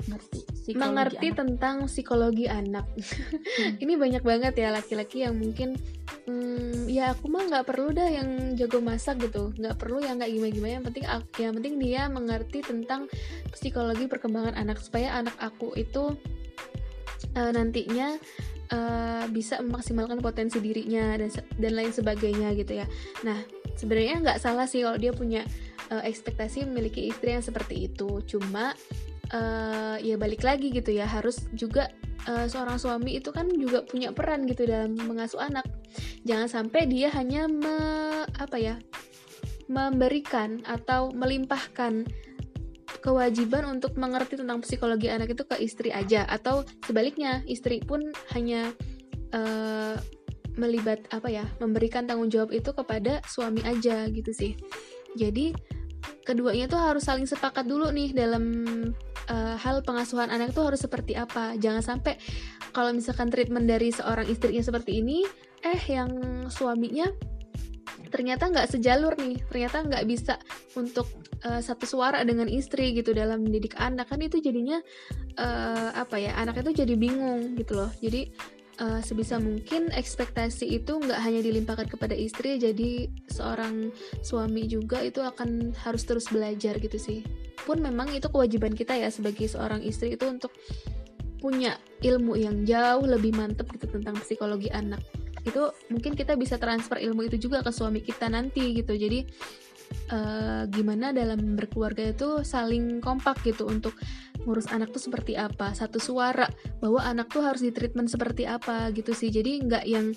ngerti 0.02 0.38
Psikologi 0.60 0.80
mengerti 0.82 1.26
anak. 1.26 1.38
tentang 1.38 1.76
psikologi 1.86 2.46
anak. 2.46 2.86
Ini 3.82 3.92
banyak 3.94 4.22
banget 4.22 4.54
ya 4.54 4.68
laki-laki 4.70 5.22
yang 5.22 5.34
mungkin 5.34 5.78
hmm, 6.30 6.86
ya 6.86 7.10
aku 7.10 7.26
mah 7.26 7.50
nggak 7.50 7.66
perlu 7.66 7.90
dah 7.90 8.06
yang 8.06 8.54
jago 8.54 8.78
masak 8.78 9.26
gitu, 9.26 9.50
nggak 9.58 9.74
perlu 9.74 9.98
yang 9.98 10.22
nggak 10.22 10.30
gimana-gimana. 10.30 10.72
Yang 10.78 10.84
penting 10.86 11.04
yang 11.42 11.54
penting 11.58 11.74
dia 11.82 12.02
mengerti 12.06 12.58
tentang 12.62 13.10
psikologi 13.50 14.06
perkembangan 14.06 14.54
anak 14.54 14.78
supaya 14.78 15.18
anak 15.18 15.34
aku 15.42 15.74
itu 15.74 16.14
eh, 17.34 17.50
nantinya 17.50 18.14
eh, 18.70 19.24
bisa 19.34 19.58
memaksimalkan 19.58 20.22
potensi 20.22 20.62
dirinya 20.62 21.18
dan 21.18 21.34
dan 21.58 21.72
lain 21.74 21.90
sebagainya 21.90 22.54
gitu 22.54 22.78
ya. 22.78 22.86
Nah 23.26 23.42
sebenarnya 23.74 24.22
nggak 24.22 24.38
salah 24.38 24.70
sih 24.70 24.86
kalau 24.86 24.96
dia 25.02 25.10
punya 25.10 25.42
eh, 25.90 26.02
ekspektasi 26.06 26.62
memiliki 26.70 27.10
istri 27.10 27.34
yang 27.34 27.42
seperti 27.42 27.90
itu. 27.90 28.22
Cuma 28.30 28.78
eh, 29.32 29.96
ya 30.02 30.16
balik 30.18 30.42
lagi 30.44 30.70
gitu 30.70 30.90
ya. 30.94 31.06
Harus 31.06 31.46
juga 31.54 31.90
eh, 32.28 32.46
seorang 32.46 32.76
suami 32.76 33.18
itu 33.18 33.30
kan 33.30 33.48
juga 33.50 33.82
punya 33.86 34.10
peran 34.14 34.46
gitu 34.46 34.66
dalam 34.66 34.94
mengasuh 34.94 35.40
anak. 35.40 35.66
Jangan 36.26 36.48
sampai 36.50 36.86
dia 36.86 37.08
hanya 37.14 37.48
me- 37.48 38.28
apa 38.38 38.56
ya 38.58 38.76
memberikan 39.70 40.66
atau 40.66 41.14
melimpahkan 41.14 42.02
kewajiban 43.00 43.64
untuk 43.70 43.94
mengerti 43.96 44.36
tentang 44.36 44.60
psikologi 44.60 45.08
anak 45.08 45.32
itu 45.32 45.46
ke 45.46 45.56
istri 45.62 45.94
aja. 45.94 46.26
Atau 46.26 46.66
sebaliknya 46.84 47.40
istri 47.46 47.80
pun 47.80 48.10
hanya 48.34 48.74
eh, 49.30 49.96
melibat 50.58 51.06
apa 51.14 51.30
ya 51.30 51.46
memberikan 51.62 52.04
tanggung 52.04 52.28
jawab 52.28 52.50
itu 52.50 52.74
kepada 52.74 53.22
suami 53.24 53.62
aja 53.62 54.10
gitu 54.10 54.34
sih. 54.34 54.52
Jadi 55.14 55.54
keduanya 56.24 56.70
tuh 56.70 56.80
harus 56.80 57.04
saling 57.04 57.26
sepakat 57.26 57.66
dulu 57.66 57.90
nih 57.90 58.14
dalam 58.14 58.44
uh, 59.28 59.56
hal 59.58 59.82
pengasuhan 59.82 60.30
anak 60.30 60.54
tuh 60.54 60.70
harus 60.70 60.80
seperti 60.80 61.18
apa. 61.18 61.56
Jangan 61.58 61.82
sampai 61.82 62.16
kalau 62.70 62.94
misalkan 62.94 63.28
treatment 63.28 63.66
dari 63.66 63.90
seorang 63.90 64.26
istrinya 64.30 64.62
seperti 64.62 65.02
ini 65.02 65.26
eh 65.60 65.82
yang 65.92 66.10
suaminya 66.48 67.10
ternyata 68.10 68.50
nggak 68.50 68.70
sejalur 68.70 69.14
nih 69.20 69.38
ternyata 69.46 69.86
nggak 69.86 70.04
bisa 70.08 70.34
untuk 70.74 71.06
uh, 71.46 71.62
satu 71.62 71.86
suara 71.86 72.24
dengan 72.26 72.50
istri 72.50 72.94
gitu 72.94 73.14
dalam 73.14 73.42
mendidik 73.42 73.76
anak. 73.78 74.10
Kan 74.10 74.22
itu 74.22 74.42
jadinya 74.42 74.78
uh, 75.38 75.94
apa 75.94 76.16
ya 76.18 76.34
anak 76.38 76.62
itu 76.62 76.84
jadi 76.84 76.94
bingung 76.94 77.58
gitu 77.58 77.78
loh. 77.78 77.90
Jadi 77.98 78.30
uh, 78.80 79.00
sebisa 79.04 79.36
mungkin 79.36 79.92
ekspektasi 79.92 80.66
itu 80.80 80.98
nggak 80.98 81.20
hanya 81.20 81.40
dilimpahkan 81.44 81.86
kepada 81.86 82.16
istri 82.16 82.56
jadi 82.56 83.06
seorang 83.28 83.92
suami 84.24 84.66
juga 84.66 85.04
itu 85.04 85.20
akan 85.20 85.76
harus 85.84 86.02
terus 86.08 86.26
belajar 86.32 86.80
gitu 86.80 86.96
sih. 86.96 87.22
Pun 87.62 87.84
memang 87.84 88.10
itu 88.16 88.26
kewajiban 88.32 88.72
kita 88.72 88.96
ya 88.96 89.12
sebagai 89.12 89.46
seorang 89.46 89.84
istri 89.84 90.16
itu 90.16 90.24
untuk 90.26 90.50
punya 91.40 91.76
ilmu 92.04 92.36
yang 92.36 92.64
jauh 92.68 93.04
lebih 93.04 93.32
mantap 93.36 93.68
gitu 93.72 93.88
tentang 93.88 94.16
psikologi 94.20 94.68
anak. 94.72 95.00
Itu 95.44 95.72
mungkin 95.88 96.12
kita 96.16 96.36
bisa 96.36 96.60
transfer 96.60 97.00
ilmu 97.00 97.28
itu 97.28 97.36
juga 97.40 97.64
ke 97.64 97.72
suami 97.72 98.04
kita 98.04 98.28
nanti 98.28 98.76
gitu. 98.76 98.92
Jadi 98.92 99.24
uh, 100.12 100.68
gimana 100.68 101.16
dalam 101.16 101.56
berkeluarga 101.56 102.12
itu 102.12 102.44
saling 102.44 103.00
kompak 103.00 103.40
gitu 103.44 103.68
untuk 103.68 103.96
ngurus 104.44 104.68
anak 104.72 104.92
tuh 104.94 105.02
seperti 105.02 105.36
apa 105.36 105.72
satu 105.76 106.00
suara 106.00 106.48
bahwa 106.80 107.00
anak 107.04 107.28
tuh 107.28 107.44
harus 107.44 107.60
ditreatment 107.60 108.08
seperti 108.08 108.48
apa 108.48 108.88
gitu 108.96 109.12
sih. 109.12 109.28
Jadi 109.28 109.64
nggak 109.66 109.84
yang 109.84 110.12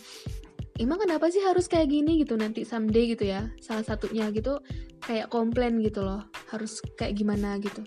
emang 0.82 1.00
kenapa 1.04 1.30
sih 1.30 1.44
harus 1.44 1.70
kayak 1.70 1.92
gini? 1.92 2.22
gitu 2.24 2.40
nanti 2.40 2.64
someday 2.66 3.14
gitu 3.14 3.30
ya 3.30 3.50
salah 3.62 3.84
satunya 3.86 4.30
gitu 4.34 4.60
kayak 5.04 5.28
komplain 5.30 5.84
gitu 5.84 6.02
loh 6.02 6.24
harus 6.50 6.80
kayak 6.96 7.20
gimana? 7.20 7.60
gitu. 7.60 7.84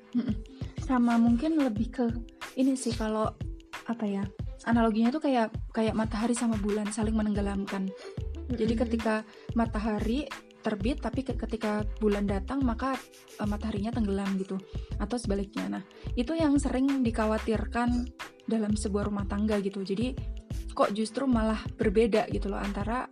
Sama 0.87 1.19
mungkin 1.19 1.59
lebih 1.59 1.89
ke 1.91 2.07
ini 2.61 2.79
sih 2.79 2.95
kalau 2.95 3.33
apa 3.87 4.05
ya 4.07 4.23
analoginya 4.67 5.15
tuh 5.15 5.23
kayak 5.23 5.55
kayak 5.71 5.95
matahari 5.95 6.35
sama 6.35 6.59
bulan 6.59 6.91
saling 6.91 7.15
menenggelamkan. 7.15 7.91
Jadi 8.47 8.75
ketika 8.79 9.27
matahari 9.59 10.31
terbit 10.67 10.99
tapi 10.99 11.23
ketika 11.23 11.87
bulan 12.03 12.27
datang 12.27 12.67
maka 12.67 12.99
uh, 13.39 13.47
mataharinya 13.47 13.95
tenggelam 13.95 14.35
gitu 14.43 14.59
atau 14.99 15.15
sebaliknya. 15.15 15.79
Nah, 15.79 15.83
itu 16.19 16.35
yang 16.35 16.59
sering 16.59 17.07
dikhawatirkan 17.07 18.11
dalam 18.51 18.75
sebuah 18.75 19.07
rumah 19.07 19.31
tangga 19.31 19.63
gitu. 19.63 19.87
Jadi 19.87 20.19
kok 20.75 20.91
justru 20.91 21.31
malah 21.31 21.63
berbeda 21.79 22.27
gitu 22.35 22.51
loh 22.51 22.59
antara 22.59 23.07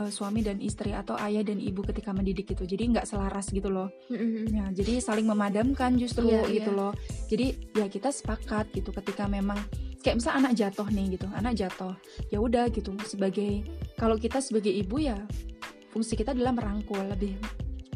uh, 0.00 0.10
suami 0.10 0.44
dan 0.44 0.60
istri 0.60 0.92
atau 0.92 1.16
ayah 1.22 1.40
dan 1.46 1.62
ibu 1.62 1.80
ketika 1.80 2.12
mendidik 2.12 2.52
gitu 2.52 2.68
jadi 2.68 2.92
nggak 2.92 3.08
selaras 3.08 3.48
gitu 3.48 3.72
loh 3.72 3.88
mm-hmm. 4.12 4.52
ya 4.52 4.66
jadi 4.76 5.00
saling 5.00 5.24
memadamkan 5.24 5.96
justru 5.96 6.28
yeah, 6.28 6.44
gitu 6.44 6.72
yeah. 6.72 6.78
loh 6.78 6.92
jadi 7.32 7.46
ya 7.72 7.86
kita 7.88 8.12
sepakat 8.12 8.68
gitu 8.76 8.92
ketika 8.92 9.24
memang 9.24 9.56
kayak 10.04 10.22
misal 10.22 10.38
anak 10.38 10.54
jatuh 10.54 10.86
nih 10.92 11.18
gitu 11.18 11.26
anak 11.34 11.58
jatuh 11.58 11.94
ya 12.30 12.38
udah 12.38 12.70
gitu 12.70 12.94
sebagai 13.08 13.64
kalau 13.98 14.14
kita 14.20 14.38
sebagai 14.38 14.70
ibu 14.70 15.02
ya 15.02 15.18
fungsi 15.96 16.12
kita 16.12 16.36
adalah 16.36 16.52
merangkul 16.52 17.00
lebih 17.08 17.40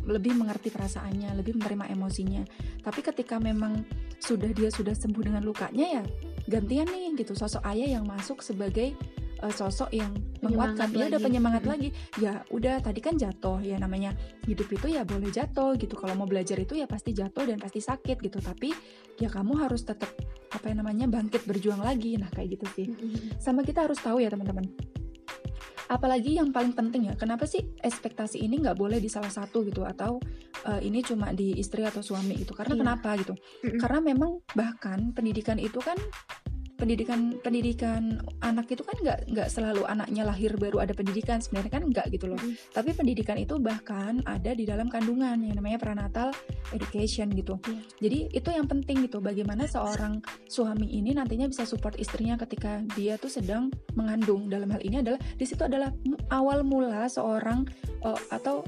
lebih 0.08 0.32
mengerti 0.32 0.72
perasaannya 0.72 1.36
lebih 1.36 1.60
menerima 1.60 1.92
emosinya. 1.92 2.40
Tapi 2.80 3.04
ketika 3.04 3.36
memang 3.36 3.84
sudah 4.16 4.48
dia 4.56 4.72
sudah 4.72 4.96
sembuh 4.96 5.28
dengan 5.28 5.44
lukanya 5.44 6.00
ya 6.00 6.02
gantian 6.48 6.88
nih 6.88 7.12
gitu. 7.20 7.36
Sosok 7.36 7.60
ayah 7.68 8.00
yang 8.00 8.08
masuk 8.08 8.40
sebagai 8.40 8.96
uh, 9.44 9.52
sosok 9.52 9.92
yang 9.92 10.08
menguatkan 10.40 10.88
dia 10.88 11.12
ada 11.12 11.20
penyemangat 11.20 11.68
hmm. 11.68 11.72
lagi. 11.76 11.88
Ya 12.16 12.40
udah 12.48 12.80
tadi 12.80 13.04
kan 13.04 13.20
jatuh 13.20 13.60
ya 13.60 13.76
namanya. 13.76 14.16
Hidup 14.48 14.72
itu 14.72 14.88
ya 14.88 15.04
boleh 15.04 15.28
jatuh 15.28 15.76
gitu. 15.76 15.92
Kalau 16.00 16.16
mau 16.16 16.24
belajar 16.24 16.56
itu 16.56 16.80
ya 16.80 16.88
pasti 16.88 17.12
jatuh 17.12 17.44
dan 17.44 17.60
pasti 17.60 17.84
sakit 17.84 18.24
gitu. 18.24 18.40
Tapi 18.40 18.72
ya 19.20 19.28
kamu 19.28 19.60
harus 19.60 19.84
tetap 19.84 20.08
apa 20.48 20.64
yang 20.72 20.80
namanya 20.80 21.04
bangkit 21.12 21.44
berjuang 21.44 21.84
lagi. 21.84 22.16
Nah 22.16 22.32
kayak 22.32 22.56
gitu 22.56 22.66
sih. 22.72 22.86
Sama 23.36 23.60
kita 23.60 23.84
harus 23.84 24.00
tahu 24.00 24.24
ya 24.24 24.32
teman-teman 24.32 24.64
apalagi 25.90 26.38
yang 26.38 26.55
paling 26.55 26.70
penting 26.70 27.11
ya 27.11 27.18
kenapa 27.18 27.50
sih 27.50 27.66
ekspektasi 27.83 28.38
ini 28.38 28.62
nggak 28.62 28.79
boleh 28.79 29.03
di 29.03 29.11
salah 29.11 29.29
satu 29.29 29.66
gitu? 29.66 29.83
Atau 29.83 30.22
uh, 30.64 30.81
ini 30.81 31.03
cuma 31.03 31.35
di 31.35 31.59
istri 31.59 31.83
atau 31.83 31.98
suami 31.98 32.38
gitu? 32.38 32.55
Karena 32.55 32.79
iya. 32.79 32.81
kenapa 32.87 33.11
gitu? 33.18 33.35
Karena 33.83 33.98
memang 33.98 34.38
bahkan 34.55 35.11
pendidikan 35.11 35.59
itu 35.59 35.83
kan 35.83 35.98
pendidikan 36.81 37.37
pendidikan 37.45 38.03
anak 38.40 38.73
itu 38.73 38.81
kan 38.81 38.97
nggak 38.97 39.19
nggak 39.29 39.49
selalu 39.53 39.85
anaknya 39.85 40.25
lahir 40.25 40.57
baru 40.57 40.81
ada 40.81 40.97
pendidikan 40.97 41.45
sebenarnya 41.45 41.73
kan 41.77 41.85
nggak 41.93 42.07
gitu 42.16 42.33
loh 42.33 42.40
mm. 42.40 42.73
tapi 42.73 42.97
pendidikan 42.97 43.37
itu 43.37 43.61
bahkan 43.61 44.25
ada 44.25 44.57
di 44.57 44.64
dalam 44.64 44.88
kandungan 44.88 45.37
yang 45.45 45.61
namanya 45.61 45.77
prenatal 45.77 46.33
education 46.73 47.29
gitu 47.37 47.61
mm. 47.61 48.01
jadi 48.01 48.19
itu 48.33 48.49
yang 48.49 48.64
penting 48.64 49.05
gitu 49.05 49.21
bagaimana 49.21 49.69
seorang 49.69 50.25
suami 50.49 50.88
ini 50.88 51.12
nantinya 51.12 51.47
bisa 51.47 51.69
support 51.69 52.01
istrinya 52.01 52.40
ketika 52.40 52.81
dia 52.97 53.21
tuh 53.21 53.29
sedang 53.29 53.69
mengandung 53.93 54.49
dalam 54.49 54.73
hal 54.73 54.81
ini 54.81 55.05
adalah 55.05 55.21
di 55.37 55.45
situ 55.45 55.61
adalah 55.61 55.93
awal 56.33 56.64
mula 56.64 57.05
seorang 57.07 57.69
uh, 58.03 58.19
atau 58.33 58.64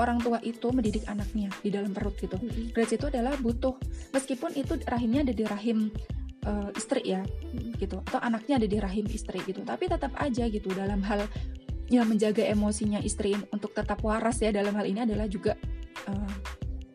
orang 0.00 0.16
tua 0.24 0.40
itu 0.40 0.72
mendidik 0.72 1.04
anaknya 1.04 1.52
di 1.60 1.68
dalam 1.68 1.92
perut 1.92 2.16
gitu. 2.16 2.40
Mm 2.40 2.72
-hmm. 2.72 2.88
Situ 2.88 3.12
adalah 3.12 3.36
butuh 3.36 3.76
meskipun 4.16 4.56
itu 4.56 4.80
rahimnya 4.88 5.20
ada 5.28 5.34
di 5.36 5.44
rahim 5.44 5.92
uh, 6.46 6.70
istri 6.74 7.02
ya 7.06 7.22
gitu. 7.78 8.00
Atau 8.06 8.18
anaknya 8.22 8.58
ada 8.62 8.68
di 8.68 8.78
rahim 8.78 9.06
istri 9.10 9.42
gitu. 9.46 9.62
Tapi 9.62 9.90
tetap 9.90 10.12
aja 10.18 10.46
gitu 10.48 10.68
dalam 10.72 11.02
hal 11.04 11.26
ya 11.92 12.02
menjaga 12.08 12.46
emosinya 12.48 13.02
istri 13.04 13.36
untuk 13.52 13.76
tetap 13.76 14.00
waras 14.00 14.40
ya 14.40 14.48
dalam 14.48 14.72
hal 14.72 14.86
ini 14.88 15.04
adalah 15.04 15.28
juga 15.28 15.58
uh, 16.08 16.34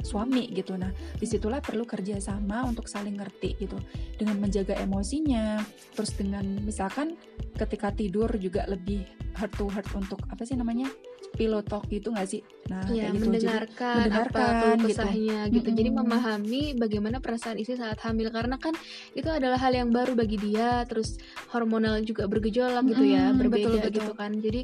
suami 0.01 0.47
gitu. 0.55 0.79
Nah 0.79 0.89
di 1.19 1.27
situlah 1.27 1.60
perlu 1.60 1.83
kerjasama 1.83 2.63
untuk 2.63 2.88
saling 2.88 3.19
ngerti 3.19 3.60
gitu. 3.60 3.77
Dengan 4.15 4.39
menjaga 4.39 4.79
emosinya 4.79 5.60
terus 5.93 6.15
dengan 6.15 6.45
misalkan 6.63 7.19
ketika 7.60 7.91
tidur 7.91 8.31
juga 8.39 8.63
lebih 8.65 9.03
heart 9.36 9.53
to 9.60 9.67
heart 9.67 9.89
untuk 9.93 10.23
apa 10.31 10.47
sih 10.47 10.55
namanya 10.55 10.88
pillow 11.38 11.62
talk 11.62 11.86
gitu 11.88 12.10
nggak 12.10 12.28
sih? 12.28 12.41
Nah, 12.67 12.84
ya, 12.91 13.08
kayak 13.08 13.13
gitu. 13.15 13.23
mendengarkan, 13.23 13.95
Jadi, 13.95 14.02
mendengarkan 14.10 14.52
apa 14.52 14.84
kesahnya 14.84 15.39
gitu. 15.47 15.56
gitu. 15.56 15.69
Jadi 15.78 15.89
memahami 15.93 16.63
bagaimana 16.76 17.17
perasaan 17.23 17.58
istri 17.62 17.80
saat 17.80 18.02
hamil 18.04 18.28
karena 18.34 18.58
kan 18.60 18.73
itu 19.13 19.30
adalah 19.30 19.56
hal 19.62 19.71
yang 19.71 19.93
baru 19.93 20.17
bagi 20.17 20.36
dia, 20.41 20.84
terus 20.89 21.21
hormonal 21.54 22.02
juga 22.04 22.28
bergejolak 22.28 22.84
gitu 22.89 23.06
ya, 23.08 23.32
berbeda 23.32 23.69
betul, 23.69 23.80
betul. 23.80 23.95
gitu 24.02 24.12
kan. 24.17 24.32
Jadi 24.41 24.62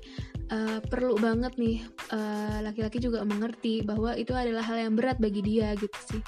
uh, 0.51 0.79
perlu 0.83 1.15
banget 1.21 1.53
nih 1.55 1.77
uh, 2.11 2.59
laki-laki 2.65 2.97
juga 2.99 3.23
mengerti 3.23 3.85
bahwa 3.85 4.17
itu 4.17 4.33
adalah 4.35 4.65
hal 4.65 4.77
yang 4.89 4.93
berat 4.97 5.21
bagi 5.21 5.39
dia 5.45 5.77
gitu 5.77 5.99
sih. 6.09 6.21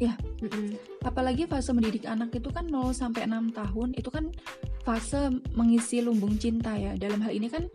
Ya, 0.00 0.16
mm 0.40 0.48
-mm. 0.48 0.68
apalagi 1.04 1.44
fase 1.44 1.76
mendidik 1.76 2.08
anak 2.08 2.32
itu 2.32 2.48
kan 2.48 2.64
0 2.72 2.96
sampai 2.96 3.28
6 3.28 3.52
tahun 3.52 3.88
itu 4.00 4.08
kan 4.08 4.32
fase 4.80 5.28
mengisi 5.52 6.00
lumbung 6.00 6.40
cinta 6.40 6.72
ya. 6.72 6.96
Dalam 6.96 7.20
hal 7.20 7.36
ini 7.36 7.52
kan 7.52 7.68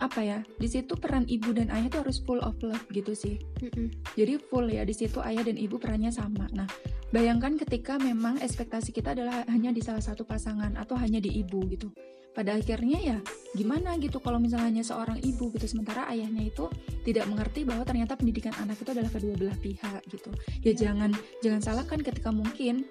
apa 0.00 0.20
ya 0.24 0.38
di 0.56 0.66
situ 0.66 0.96
peran 0.96 1.28
ibu 1.28 1.52
dan 1.52 1.68
ayah 1.68 1.92
tuh 1.92 2.00
harus 2.02 2.18
full 2.24 2.40
of 2.40 2.56
love 2.64 2.82
gitu 2.90 3.12
sih. 3.12 3.36
Mm-hmm. 3.60 3.86
jadi 4.16 4.40
full 4.40 4.66
ya 4.72 4.82
di 4.88 4.96
situ 4.96 5.20
ayah 5.20 5.44
dan 5.44 5.60
ibu 5.60 5.76
perannya 5.76 6.08
sama. 6.08 6.48
Nah 6.56 6.66
bayangkan 7.12 7.60
ketika 7.60 8.00
memang 8.00 8.40
ekspektasi 8.40 8.90
kita 8.96 9.12
adalah 9.12 9.44
hanya 9.52 9.70
di 9.70 9.84
salah 9.84 10.02
satu 10.02 10.24
pasangan 10.24 10.74
atau 10.80 10.96
hanya 10.96 11.20
di 11.20 11.44
ibu 11.44 11.60
gitu. 11.68 11.92
Pada 12.30 12.56
akhirnya 12.56 12.98
ya 12.98 13.18
gimana 13.52 13.98
gitu 14.00 14.22
kalau 14.22 14.38
misalnya 14.40 14.70
hanya 14.70 14.84
seorang 14.86 15.18
ibu 15.20 15.50
gitu 15.52 15.66
sementara 15.66 16.06
ayahnya 16.08 16.48
itu 16.48 16.70
tidak 17.04 17.26
mengerti 17.26 17.66
bahwa 17.66 17.82
ternyata 17.82 18.14
pendidikan 18.14 18.54
anak 18.56 18.78
itu 18.80 18.90
adalah 18.94 19.10
kedua 19.12 19.34
belah 19.36 19.58
pihak 19.60 20.00
gitu. 20.08 20.30
Ya 20.64 20.72
yeah. 20.72 20.74
jangan 20.74 21.10
jangan 21.44 21.60
salahkan 21.60 22.00
ketika 22.00 22.30
mungkin 22.32 22.88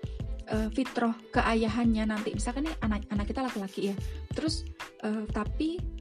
uh, 0.52 0.68
fitroh 0.76 1.16
keayahannya 1.32 2.04
nanti 2.10 2.36
misalkan 2.36 2.68
nih 2.68 2.76
anak 2.84 3.08
anak 3.10 3.26
kita 3.26 3.42
laki-laki 3.42 3.82
ya. 3.94 3.96
Terus 4.36 4.68
uh, 5.08 5.24
tapi 5.32 5.99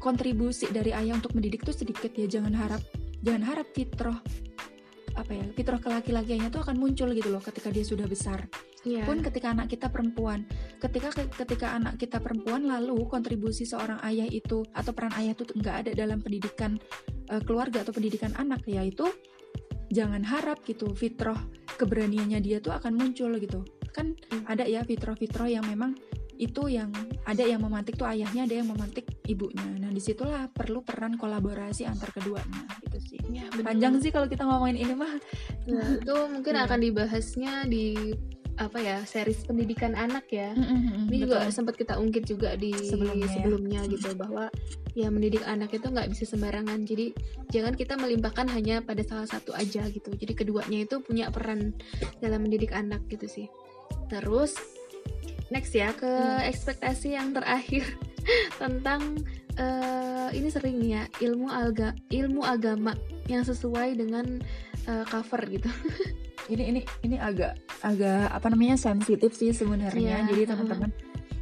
kontribusi 0.00 0.66
dari 0.72 0.90
ayah 0.96 1.20
untuk 1.20 1.36
mendidik 1.36 1.62
tuh 1.62 1.76
sedikit 1.76 2.10
ya 2.16 2.26
jangan 2.26 2.56
harap 2.56 2.82
jangan 3.20 3.44
harap 3.44 3.68
fitrah 3.76 4.18
apa 5.14 5.32
ya 5.36 5.44
fitrah 5.52 5.76
kelaki-lakiannya 5.76 6.48
tuh 6.48 6.64
akan 6.64 6.80
muncul 6.80 7.12
gitu 7.12 7.28
loh 7.28 7.42
ketika 7.44 7.68
dia 7.68 7.84
sudah 7.84 8.08
besar 8.08 8.48
yeah. 8.88 9.04
pun 9.04 9.20
ketika 9.20 9.52
anak 9.52 9.68
kita 9.68 9.92
perempuan 9.92 10.48
ketika 10.80 11.12
ketika 11.12 11.76
anak 11.76 12.00
kita 12.00 12.16
perempuan 12.22 12.64
lalu 12.64 13.04
kontribusi 13.04 13.68
seorang 13.68 14.00
ayah 14.06 14.26
itu 14.26 14.64
atau 14.72 14.92
peran 14.96 15.12
ayah 15.20 15.36
itu 15.36 15.44
nggak 15.44 15.76
ada 15.86 15.90
dalam 15.92 16.24
pendidikan 16.24 16.80
uh, 17.28 17.42
keluarga 17.44 17.84
atau 17.84 17.92
pendidikan 17.92 18.32
anak 18.40 18.64
yaitu 18.64 19.04
jangan 19.90 20.22
harap 20.22 20.62
gitu 20.64 20.94
fitrah 20.94 21.36
keberaniannya 21.76 22.38
dia 22.40 22.62
tuh 22.62 22.72
akan 22.72 22.94
muncul 22.94 23.34
gitu 23.36 23.66
kan 23.90 24.14
hmm. 24.14 24.46
ada 24.46 24.64
ya 24.64 24.86
fitrah-fitrah 24.86 25.50
yang 25.50 25.66
memang 25.66 25.98
itu 26.40 26.72
yang 26.72 26.88
ada 27.28 27.44
yang 27.44 27.60
memantik 27.60 28.00
tuh 28.00 28.08
ayahnya 28.08 28.48
ada 28.48 28.56
yang 28.64 28.72
memantik 28.72 29.04
ibunya. 29.28 29.60
Nah 29.76 29.92
di 29.92 30.00
situlah 30.00 30.48
perlu 30.48 30.80
peran 30.80 31.20
kolaborasi 31.20 31.84
antar 31.84 32.08
keduanya 32.16 32.64
gitu 32.88 32.98
sih. 32.98 33.20
Ya, 33.28 33.44
panjang 33.60 34.00
sih 34.00 34.08
kalau 34.08 34.24
kita 34.24 34.48
ngomongin 34.48 34.80
ini 34.80 34.96
mah. 34.96 35.20
Nah, 35.68 36.00
itu 36.00 36.16
mungkin 36.32 36.56
ya. 36.56 36.64
akan 36.64 36.78
dibahasnya 36.80 37.52
di 37.68 38.16
apa 38.60 38.76
ya 38.76 39.04
series 39.04 39.44
pendidikan 39.44 39.92
anak 39.96 40.28
ya. 40.32 40.52
Mm-mm, 40.56 41.08
ini 41.12 41.24
betul. 41.24 41.32
juga 41.32 41.38
sempat 41.52 41.74
kita 41.76 41.96
ungkit 41.96 42.24
juga 42.28 42.56
di 42.56 42.72
Sebelumnya. 42.72 43.28
ya. 43.28 43.32
sebelumnya 43.36 43.80
gitu 43.88 44.08
bahwa 44.16 44.52
ya 44.96 45.08
mendidik 45.12 45.44
anak 45.44 45.72
itu 45.76 45.88
nggak 45.92 46.08
bisa 46.08 46.24
sembarangan. 46.24 46.88
Jadi 46.88 47.12
jangan 47.52 47.76
kita 47.76 48.00
melimpahkan 48.00 48.48
hanya 48.52 48.80
pada 48.80 49.04
salah 49.04 49.28
satu 49.28 49.52
aja 49.52 49.84
gitu. 49.92 50.08
Jadi 50.16 50.32
keduanya 50.32 50.88
itu 50.88 51.04
punya 51.04 51.28
peran 51.28 51.76
dalam 52.24 52.48
mendidik 52.48 52.72
anak 52.72 53.04
gitu 53.12 53.28
sih. 53.28 53.46
Terus 54.08 54.79
next 55.50 55.74
ya 55.74 55.90
ke 55.92 56.06
Hmm. 56.06 56.46
ekspektasi 56.46 57.14
yang 57.14 57.34
terakhir 57.34 57.84
tentang 58.62 59.18
eh, 59.54 60.28
ini 60.32 60.48
sering 60.48 60.78
ya 60.82 61.04
ilmu 61.20 61.50
alga 61.50 61.92
ilmu 62.08 62.42
agama 62.46 62.94
yang 63.26 63.42
sesuai 63.42 63.98
dengan 63.98 64.38
eh, 64.86 65.04
cover 65.06 65.42
gitu. 65.50 65.70
Ini 66.50 66.66
ini 66.66 66.80
ini 67.06 67.14
agak 67.14 67.62
agak 67.86 68.26
apa 68.34 68.50
namanya 68.50 68.74
sensitif 68.74 69.38
sih 69.38 69.54
sebenarnya. 69.54 70.26
Iya, 70.26 70.34
jadi 70.34 70.42
teman-teman 70.50 70.90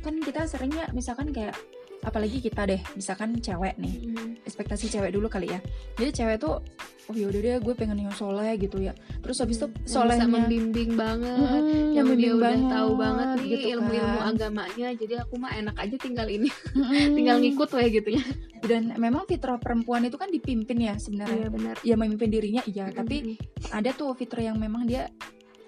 kan 0.05 0.15
kita 0.21 0.45
seringnya 0.45 0.85
misalkan 0.93 1.33
kayak 1.33 1.57
apalagi 2.01 2.39
kita 2.39 2.65
deh 2.65 2.81
misalkan 2.95 3.37
cewek 3.39 3.75
nih. 3.77 3.95
Hmm. 4.11 4.35
ekspektasi 4.49 4.89
cewek 4.89 5.13
dulu 5.13 5.29
kali 5.29 5.53
ya. 5.53 5.61
Jadi 5.95 6.11
cewek 6.15 6.37
tuh 6.41 6.63
oh 7.09 7.17
yaudah 7.17 7.41
deh 7.41 7.57
gue 7.59 7.75
pengen 7.75 8.01
yang 8.01 8.15
soleh 8.15 8.57
gitu 8.57 8.81
ya. 8.81 8.93
Terus 9.21 9.41
habis 9.41 9.57
itu 9.57 9.67
Yang 9.67 9.77
bisa 9.81 9.93
solehnya. 9.93 10.27
membimbing 10.29 10.91
banget. 10.97 11.37
Mm-mm, 11.37 11.93
yang 11.93 11.93
dia 11.93 12.03
membimbing 12.05 12.33
udah 12.33 12.45
banget, 12.49 12.73
tahu 12.73 12.91
banget 12.97 13.29
nih 13.29 13.47
gitu 13.49 13.67
ilmu-ilmu 13.77 14.19
kan. 14.19 14.29
agamanya 14.31 14.89
jadi 14.95 15.15
aku 15.21 15.35
mah 15.37 15.53
enak 15.53 15.77
aja 15.77 15.97
tinggal 15.97 16.27
ini. 16.29 16.49
Mm-mm. 16.49 17.07
tinggal 17.17 17.37
ngikut 17.39 17.69
weh 17.73 17.89
gitu 17.91 18.09
ya. 18.17 18.25
Dan 18.59 18.83
memang 18.97 19.23
fitrah 19.25 19.57
perempuan 19.57 20.03
itu 20.05 20.17
kan 20.17 20.29
dipimpin 20.29 20.79
ya 20.81 20.95
sebenarnya. 20.97 21.49
Benar. 21.49 21.75
Ya 21.81 21.95
memimpin 21.95 22.29
dirinya 22.29 22.63
iya. 22.65 22.89
Tapi 22.89 23.37
Mm-mm. 23.37 23.73
ada 23.73 23.91
tuh 23.93 24.13
fitrah 24.13 24.45
yang 24.45 24.57
memang 24.57 24.85
dia 24.85 25.09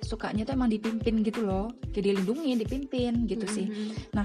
sukanya 0.01 0.43
tuh 0.43 0.57
emang 0.57 0.73
dipimpin 0.73 1.21
gitu 1.21 1.45
loh. 1.45 1.69
Kayak 1.93 2.17
dilindungi 2.17 2.57
dipimpin 2.59 3.29
gitu 3.29 3.45
sih. 3.45 3.67
Mm-mm. 3.69 4.17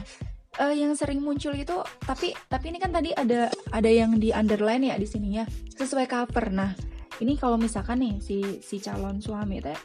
Eh, 0.55 0.79
yang 0.79 0.95
sering 0.95 1.19
muncul 1.19 1.51
itu 1.51 1.83
tapi 2.07 2.31
tapi 2.47 2.71
ini 2.71 2.79
kan 2.79 2.87
tadi 2.87 3.11
ada 3.11 3.51
ada 3.75 3.91
yang 3.91 4.15
di 4.15 4.31
underline 4.31 4.87
ya 4.87 4.95
di 4.95 5.03
sininya 5.03 5.43
sesuai 5.75 6.07
cover. 6.07 6.47
Nah 6.47 6.71
ini 7.19 7.35
kalau 7.35 7.59
misalkan 7.59 7.99
nih 7.99 8.15
si 8.23 8.63
si 8.63 8.79
calon 8.79 9.19
suami 9.19 9.59
teh 9.59 9.75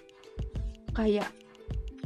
kayak 0.94 1.26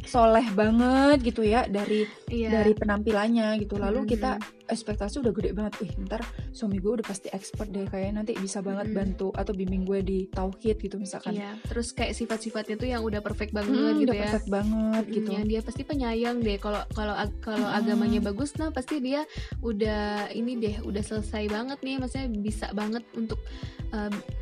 soleh 0.05 0.47
banget 0.53 1.19
gitu 1.25 1.43
ya 1.43 1.65
dari 1.67 2.05
iya. 2.29 2.61
dari 2.61 2.73
penampilannya 2.77 3.59
gitu. 3.61 3.81
Lalu 3.81 4.05
Mm-mm. 4.05 4.13
kita 4.13 4.31
ekspektasi 4.65 5.21
udah 5.21 5.33
gede 5.33 5.51
banget. 5.57 5.73
Ih 5.85 5.93
ntar 6.09 6.23
suami 6.53 6.81
gue 6.81 7.01
udah 7.01 7.07
pasti 7.07 7.29
expert 7.33 7.69
deh. 7.73 7.89
Kayaknya 7.89 8.13
nanti 8.23 8.33
bisa 8.37 8.61
banget 8.61 8.93
Mm-mm. 8.93 8.99
bantu 9.01 9.29
atau 9.35 9.53
bimbing 9.53 9.85
gue 9.85 10.01
di 10.05 10.19
tauhid 10.31 10.77
gitu 10.81 10.97
misalkan. 11.01 11.37
Iya 11.37 11.57
terus 11.67 11.91
kayak 11.97 12.15
sifat-sifatnya 12.15 12.77
tuh 12.77 12.89
yang 12.89 13.03
udah 13.03 13.21
perfect 13.25 13.51
banget 13.57 13.75
Hmm, 13.75 14.01
gitu 14.01 14.13
udah 14.13 14.17
ya. 14.17 14.23
perfect 14.29 14.49
banget 14.49 15.05
Mm, 15.05 15.15
gitu 15.17 15.29
yang 15.35 15.47
dia 15.49 15.61
pasti 15.65 15.83
penyayang 15.83 16.37
deh. 16.45 16.57
Kalau 16.61 16.83
kalau 16.93 17.15
kalau 17.41 17.69
Mm-mm. 17.69 17.79
agamanya 17.83 18.21
bagus 18.23 18.55
nah 18.61 18.71
pasti 18.71 19.01
dia 19.01 19.25
udah 19.61 20.31
ini 20.33 20.61
deh 20.61 20.77
udah 20.85 21.03
selesai 21.03 21.49
banget 21.49 21.79
nih. 21.81 21.97
Maksudnya 21.99 22.29
bisa 22.41 22.67
banget 22.77 23.03
untuk 23.17 23.41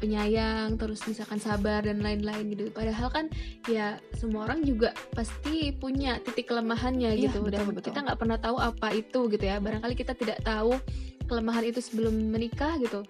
penyayang 0.00 0.80
terus 0.80 1.04
misalkan 1.06 1.38
sabar 1.38 1.84
dan 1.84 2.00
lain-lain 2.00 2.52
gitu. 2.52 2.72
Padahal 2.72 3.08
kan 3.12 3.26
ya 3.68 4.00
semua 4.16 4.48
orang 4.48 4.64
juga 4.64 4.96
pasti 5.12 5.70
punya 5.76 6.18
titik 6.24 6.50
kelemahannya 6.50 7.14
Iya, 7.14 7.30
gitu. 7.30 7.46
Dan 7.48 7.68
betul, 7.68 7.74
betul. 7.76 7.86
kita 7.92 7.98
nggak 8.08 8.18
pernah 8.18 8.38
tahu 8.40 8.56
apa 8.58 8.88
itu 8.96 9.20
gitu 9.28 9.44
ya. 9.44 9.60
Barangkali 9.60 9.94
kita 9.94 10.16
tidak 10.16 10.40
tahu 10.42 10.76
kelemahan 11.28 11.64
itu 11.68 11.80
sebelum 11.80 12.12
menikah 12.32 12.76
gitu. 12.80 13.04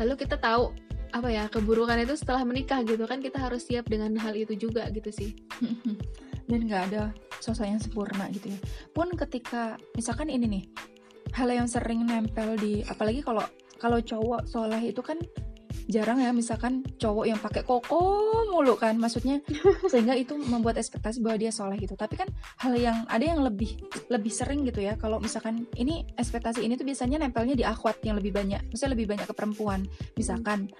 Lalu 0.00 0.14
kita 0.16 0.40
tahu 0.40 0.72
apa 1.10 1.26
ya 1.26 1.50
keburukan 1.50 1.98
itu 1.98 2.14
setelah 2.14 2.46
menikah 2.46 2.86
gitu 2.86 3.02
kan 3.02 3.18
kita 3.18 3.34
harus 3.42 3.66
siap 3.66 3.90
dengan 3.90 4.14
hal 4.18 4.32
itu 4.34 4.56
juga 4.56 4.88
gitu 4.90 5.10
sih. 5.12 5.36
Dan 6.50 6.66
nggak 6.66 6.82
ada 6.90 7.14
sosok 7.38 7.66
yang 7.66 7.80
sempurna 7.82 8.26
gitu 8.32 8.50
ya. 8.50 8.58
Pun 8.90 9.12
ketika 9.14 9.78
misalkan 9.94 10.32
ini 10.32 10.46
nih 10.46 10.64
hal 11.30 11.46
yang 11.50 11.68
sering 11.70 12.02
nempel 12.06 12.58
di 12.58 12.82
apalagi 12.90 13.22
kalau 13.22 13.42
kalau 13.80 13.98
cowok 14.02 14.44
soleh 14.44 14.92
itu 14.92 15.00
kan 15.00 15.16
jarang 15.90 16.22
ya 16.22 16.30
misalkan 16.30 16.86
cowok 16.96 17.24
yang 17.26 17.38
pakai 17.42 17.62
koko 17.66 18.00
mulu 18.50 18.74
kan 18.78 18.96
maksudnya. 18.96 19.42
Sehingga 19.92 20.14
itu 20.16 20.38
membuat 20.38 20.78
ekspektasi 20.78 21.22
bahwa 21.22 21.36
dia 21.36 21.52
soleh 21.52 21.76
gitu. 21.78 21.94
Tapi 21.98 22.14
kan 22.16 22.28
hal 22.62 22.74
yang 22.78 23.04
ada 23.06 23.22
yang 23.22 23.42
lebih 23.42 23.78
lebih 24.08 24.32
sering 24.32 24.66
gitu 24.66 24.80
ya. 24.82 24.94
Kalau 24.96 25.18
misalkan 25.18 25.66
ini 25.76 26.06
ekspektasi 26.16 26.62
ini 26.62 26.78
tuh 26.78 26.86
biasanya 26.86 27.20
nempelnya 27.22 27.54
di 27.54 27.64
akhwat 27.66 28.02
yang 28.06 28.16
lebih 28.16 28.34
banyak. 28.34 28.62
Maksudnya 28.70 28.92
lebih 28.94 29.06
banyak 29.10 29.26
ke 29.26 29.34
perempuan. 29.34 29.84
Misalkan 30.14 30.70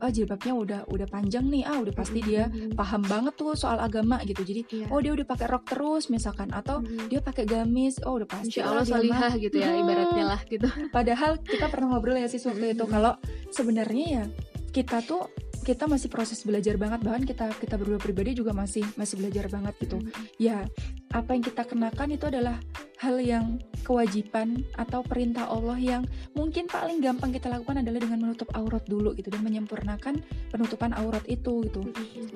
oh 0.00 0.10
jilbabnya 0.10 0.52
udah 0.52 0.80
udah 0.88 1.06
panjang 1.06 1.46
nih. 1.46 1.62
Ah 1.64 1.78
udah 1.78 1.92
pasti 1.92 2.20
dia 2.20 2.48
paham 2.72 3.04
banget 3.04 3.36
tuh 3.36 3.52
soal 3.54 3.78
agama 3.78 4.20
gitu. 4.24 4.40
Jadi 4.40 4.62
Iya. 4.70 4.86
oh 4.90 4.98
dia 4.98 5.12
udah 5.12 5.26
pakai 5.26 5.46
rok 5.46 5.64
terus 5.66 6.08
misalkan. 6.08 6.50
Atau 6.50 6.80
Mm-mm. 6.80 7.08
dia 7.08 7.20
pakai 7.20 7.44
gamis. 7.44 8.00
Oh 8.02 8.16
udah 8.16 8.28
pasti 8.28 8.58
Insya 8.58 8.66
lah 8.66 8.82
Allah 8.82 8.86
salihah 8.86 9.32
gitu 9.36 9.56
ya 9.56 9.68
Hmm. 9.70 9.80
ibaratnya 9.82 10.24
lah 10.26 10.40
gitu. 10.46 10.66
padahal 10.90 11.40
kita 11.40 11.66
pernah 11.68 11.94
ngobrol 11.94 12.16
ya 12.16 12.26
sih 12.26 12.40
waktu 12.40 12.72
itu. 12.72 12.84
Kalau 12.84 13.16
sebenarnya 13.50 14.06
ya 14.08 14.24
kita 14.70 15.02
tuh 15.02 15.28
kita 15.60 15.84
masih 15.84 16.08
proses 16.08 16.40
belajar 16.40 16.80
banget. 16.80 17.04
Bahkan 17.04 17.22
kita 17.28 17.44
kita 17.56 17.74
berdua 17.76 18.00
pribadi 18.00 18.32
juga 18.32 18.56
masih 18.56 18.82
masih 18.96 19.20
belajar 19.20 19.46
banget 19.48 19.74
gitu. 19.78 19.98
Ya 20.36 20.64
apa 21.10 21.34
yang 21.34 21.42
kita 21.42 21.66
kenakan 21.66 22.14
itu 22.14 22.30
adalah 22.30 22.62
hal 23.02 23.16
yang 23.18 23.58
kewajiban 23.82 24.62
atau 24.76 25.00
perintah 25.02 25.48
Allah 25.48 25.74
yang 25.80 26.02
mungkin 26.36 26.68
paling 26.70 27.02
gampang 27.02 27.34
kita 27.34 27.50
lakukan 27.50 27.80
adalah 27.82 27.98
dengan 27.98 28.28
menutup 28.28 28.46
aurat 28.54 28.84
dulu 28.86 29.16
gitu 29.16 29.32
dan 29.32 29.42
menyempurnakan 29.42 30.22
penutupan 30.52 30.94
aurat 30.94 31.24
itu 31.26 31.66
gitu. 31.66 31.82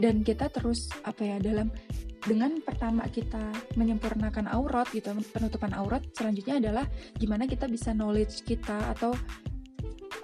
Dan 0.00 0.26
kita 0.26 0.50
terus 0.50 0.90
apa 1.06 1.22
ya 1.22 1.36
dalam 1.38 1.70
dengan 2.24 2.56
pertama 2.64 3.04
kita 3.12 3.52
menyempurnakan 3.76 4.48
aurat 4.48 4.88
gitu 4.90 5.12
penutupan 5.30 5.76
aurat 5.76 6.00
selanjutnya 6.16 6.56
adalah 6.56 6.88
gimana 7.20 7.44
kita 7.44 7.68
bisa 7.68 7.92
knowledge 7.92 8.42
kita 8.48 8.96
atau 8.96 9.12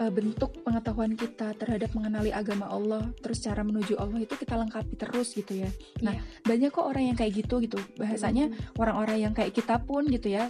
uh, 0.00 0.08
bentuk 0.08 0.64
pengetahuan 0.64 1.12
kita 1.12 1.52
terhadap 1.54 1.92
mengenali 1.92 2.32
agama 2.32 2.66
Allah 2.66 3.12
terus 3.20 3.38
cara 3.38 3.60
menuju 3.60 3.94
Allah 3.94 4.18
itu 4.18 4.32
kita 4.32 4.56
lengkapi 4.56 4.96
terus 4.96 5.32
gitu 5.32 5.52
ya. 5.54 5.68
Nah 6.00 6.16
Iya. 6.16 6.22
banyak 6.42 6.70
kok 6.70 6.86
orang 6.86 7.04
yang 7.06 7.16
kayak 7.16 7.32
gitu 7.36 7.60
gitu. 7.60 7.76
Bahasanya 7.94 8.48
orang-orang 8.74 9.20
yang 9.20 9.32
kayak 9.32 9.52
kita 9.52 9.76
pun 9.78 10.08
gitu 10.08 10.32
ya 10.32 10.48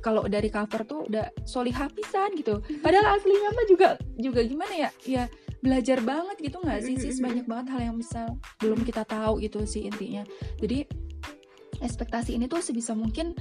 kalau 0.00 0.24
dari 0.24 0.48
cover 0.48 0.84
tuh 0.84 1.08
udah 1.08 1.32
solihah 1.42 1.88
pisan 1.88 2.36
gitu. 2.36 2.60
Padahal 2.78 3.16
aslinya 3.16 3.50
mah 3.50 3.66
juga 3.66 3.88
juga 4.14 4.40
gimana 4.42 4.74
ya? 4.78 4.90
Ya 5.02 5.24
belajar 5.60 6.00
banget 6.00 6.36
gitu 6.40 6.56
nggak 6.56 6.80
sih 6.82 6.94
sis? 6.96 7.18
Banyak 7.18 7.44
banget 7.44 7.66
hal 7.72 7.80
yang 7.82 7.96
bisa 7.96 8.28
belum 8.58 8.80
kita 8.80 9.04
tahu 9.04 9.40
gitu 9.40 9.64
sih 9.64 9.84
intinya. 9.84 10.24
Jadi 10.56 10.84
ekspektasi 11.80 12.36
ini 12.36 12.44
tuh 12.44 12.60
sebisa 12.60 12.92
mungkin 12.92 13.32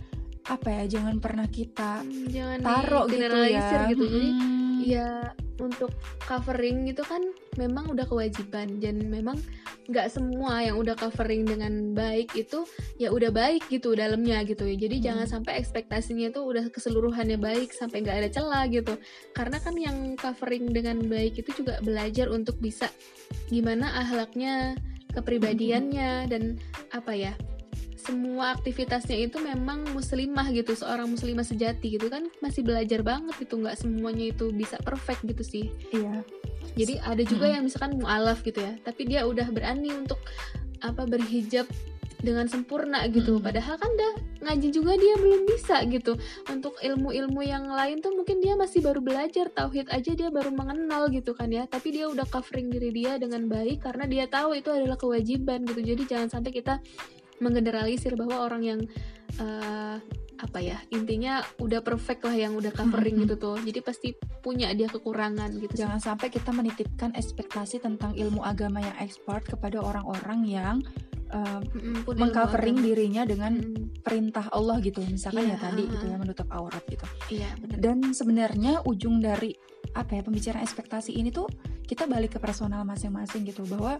apa 0.47 0.71
ya 0.71 0.97
jangan 0.97 1.19
pernah 1.19 1.45
kita 1.45 2.01
Hmm, 2.01 2.25
jangan 2.27 2.59
taruh 2.63 3.05
gitu 3.05 3.21
ya. 3.45 3.85
gitu. 3.87 4.03
Jadi 4.07 4.29
Mm. 4.33 4.77
ya 4.81 5.09
untuk 5.59 5.91
covering 6.25 6.87
itu 6.87 7.03
kan 7.03 7.21
memang 7.59 7.91
udah 7.91 8.07
kewajiban 8.07 8.79
dan 8.79 9.07
memang 9.11 9.39
nggak 9.89 10.07
semua 10.07 10.63
yang 10.63 10.79
udah 10.79 10.95
covering 10.95 11.43
dengan 11.43 11.91
baik 11.95 12.31
itu 12.37 12.63
ya 12.95 13.11
udah 13.11 13.33
baik 13.33 13.67
gitu 13.67 13.95
dalamnya 13.95 14.43
gitu 14.47 14.63
ya. 14.65 14.75
Jadi 14.75 14.95
Hmm. 14.99 15.05
jangan 15.05 15.27
sampai 15.27 15.59
ekspektasinya 15.59 16.31
itu 16.31 16.41
udah 16.41 16.69
keseluruhannya 16.69 17.37
baik 17.41 17.73
sampai 17.73 18.05
nggak 18.05 18.17
ada 18.25 18.29
celah 18.29 18.63
gitu. 18.69 18.95
Karena 19.33 19.57
kan 19.59 19.75
yang 19.75 20.15
covering 20.15 20.71
dengan 20.71 21.01
baik 21.05 21.41
itu 21.41 21.63
juga 21.63 21.81
belajar 21.81 22.29
untuk 22.29 22.57
bisa 22.61 22.87
gimana 23.49 23.91
ahlaknya, 24.05 24.77
kepribadiannya 25.13 26.29
dan 26.29 26.61
apa 26.93 27.13
ya? 27.17 27.33
Semua 27.99 28.55
aktivitasnya 28.55 29.27
itu 29.27 29.37
memang 29.43 29.83
muslimah 29.91 30.47
gitu 30.55 30.71
seorang 30.73 31.11
muslimah 31.11 31.43
sejati 31.43 31.99
gitu 31.99 32.07
kan 32.07 32.31
masih 32.39 32.63
belajar 32.63 33.03
banget 33.03 33.35
gitu 33.43 33.59
nggak 33.59 33.75
semuanya 33.75 34.31
itu 34.31 34.49
bisa 34.55 34.79
perfect 34.79 35.27
gitu 35.27 35.43
sih. 35.43 35.65
Iya. 35.91 36.23
Jadi 36.79 36.93
ada 37.03 37.23
juga 37.27 37.45
Mm-mm. 37.51 37.55
yang 37.59 37.63
misalkan 37.67 37.99
mualaf 37.99 38.39
gitu 38.47 38.63
ya 38.63 38.79
tapi 38.87 39.03
dia 39.03 39.27
udah 39.27 39.51
berani 39.51 39.91
untuk 39.91 40.17
apa 40.79 41.03
berhijab 41.03 41.67
dengan 42.19 42.47
sempurna 42.47 43.03
gitu. 43.11 43.39
Mm-mm. 43.39 43.47
padahal 43.47 43.75
kan 43.79 43.91
dah 43.95 44.13
ngaji 44.47 44.71
juga 44.71 44.95
dia 44.95 45.15
belum 45.19 45.43
bisa 45.47 45.83
gitu. 45.91 46.15
Untuk 46.47 46.79
ilmu-ilmu 46.79 47.43
yang 47.43 47.67
lain 47.67 47.99
tuh 47.99 48.15
mungkin 48.15 48.39
dia 48.39 48.55
masih 48.55 48.79
baru 48.79 49.03
belajar 49.03 49.51
tauhid 49.51 49.91
aja 49.91 50.11
dia 50.15 50.31
baru 50.31 50.51
mengenal 50.55 51.11
gitu 51.11 51.35
kan 51.35 51.51
ya. 51.51 51.67
Tapi 51.67 51.99
dia 51.99 52.07
udah 52.07 52.23
covering 52.27 52.71
diri 52.71 52.91
dia 52.95 53.19
dengan 53.19 53.47
baik 53.51 53.83
karena 53.83 54.07
dia 54.07 54.25
tahu 54.27 54.55
itu 54.55 54.71
adalah 54.71 54.95
kewajiban 54.95 55.67
gitu. 55.67 55.83
Jadi 55.83 56.03
jangan 56.07 56.27
sampai 56.39 56.51
kita 56.55 56.79
menggeneralisir 57.39 58.15
bahwa 58.15 58.45
orang 58.45 58.61
yang 58.63 58.79
eh, 59.39 59.97
apa 60.39 60.59
ya 60.63 60.79
intinya 60.95 61.43
udah 61.59 61.83
perfect 61.83 62.23
lah 62.23 62.31
yang 62.31 62.55
udah 62.55 62.71
covering 62.71 63.19
Mm-mm. 63.19 63.27
gitu 63.27 63.35
tuh. 63.35 63.57
Jadi 63.59 63.79
pasti 63.83 64.09
punya 64.39 64.71
dia 64.71 64.87
kekurangan 64.87 65.51
gitu 65.59 65.75
sih. 65.75 65.83
jangan 65.83 65.99
sampai 65.99 66.31
kita 66.31 66.55
menitipkan 66.55 67.11
ekspektasi 67.11 67.83
tentang 67.83 68.15
ilmu 68.15 68.39
agama 68.47 68.79
yang 68.79 68.95
expert 69.03 69.43
kepada 69.43 69.83
orang-orang 69.83 70.47
yang 70.47 70.75
uh, 71.35 71.59
ilmu 71.75 72.07
mengcovering 72.15 72.79
dirinya 72.79 73.27
dengan 73.27 73.59
Mm-mm. 73.59 73.99
perintah 73.99 74.47
Allah 74.55 74.79
gitu. 74.79 75.03
Misalkan 75.03 75.43
Iya, 75.43 75.55
ya 75.55 75.57
tadi 75.59 75.83
gitu 75.91 76.05
ya 76.07 76.15
menutup 76.15 76.47
aurat 76.55 76.83
gitu. 76.87 77.05
Iya 77.35 77.49
benar 77.59 77.77
dan 77.83 77.97
sebenarnya 78.15 78.73
ujung 78.87 79.19
dari 79.19 79.51
apa 79.91 80.15
ya 80.15 80.21
pembicaraan 80.23 80.63
ekspektasi 80.63 81.17
ini 81.19 81.35
tuh 81.35 81.51
kita 81.83 82.05
balik 82.07 82.37
ke 82.37 82.39
personal 82.39 82.87
masing-masing 82.87 83.43
gitu. 83.43 83.67
Bahwa 83.67 83.99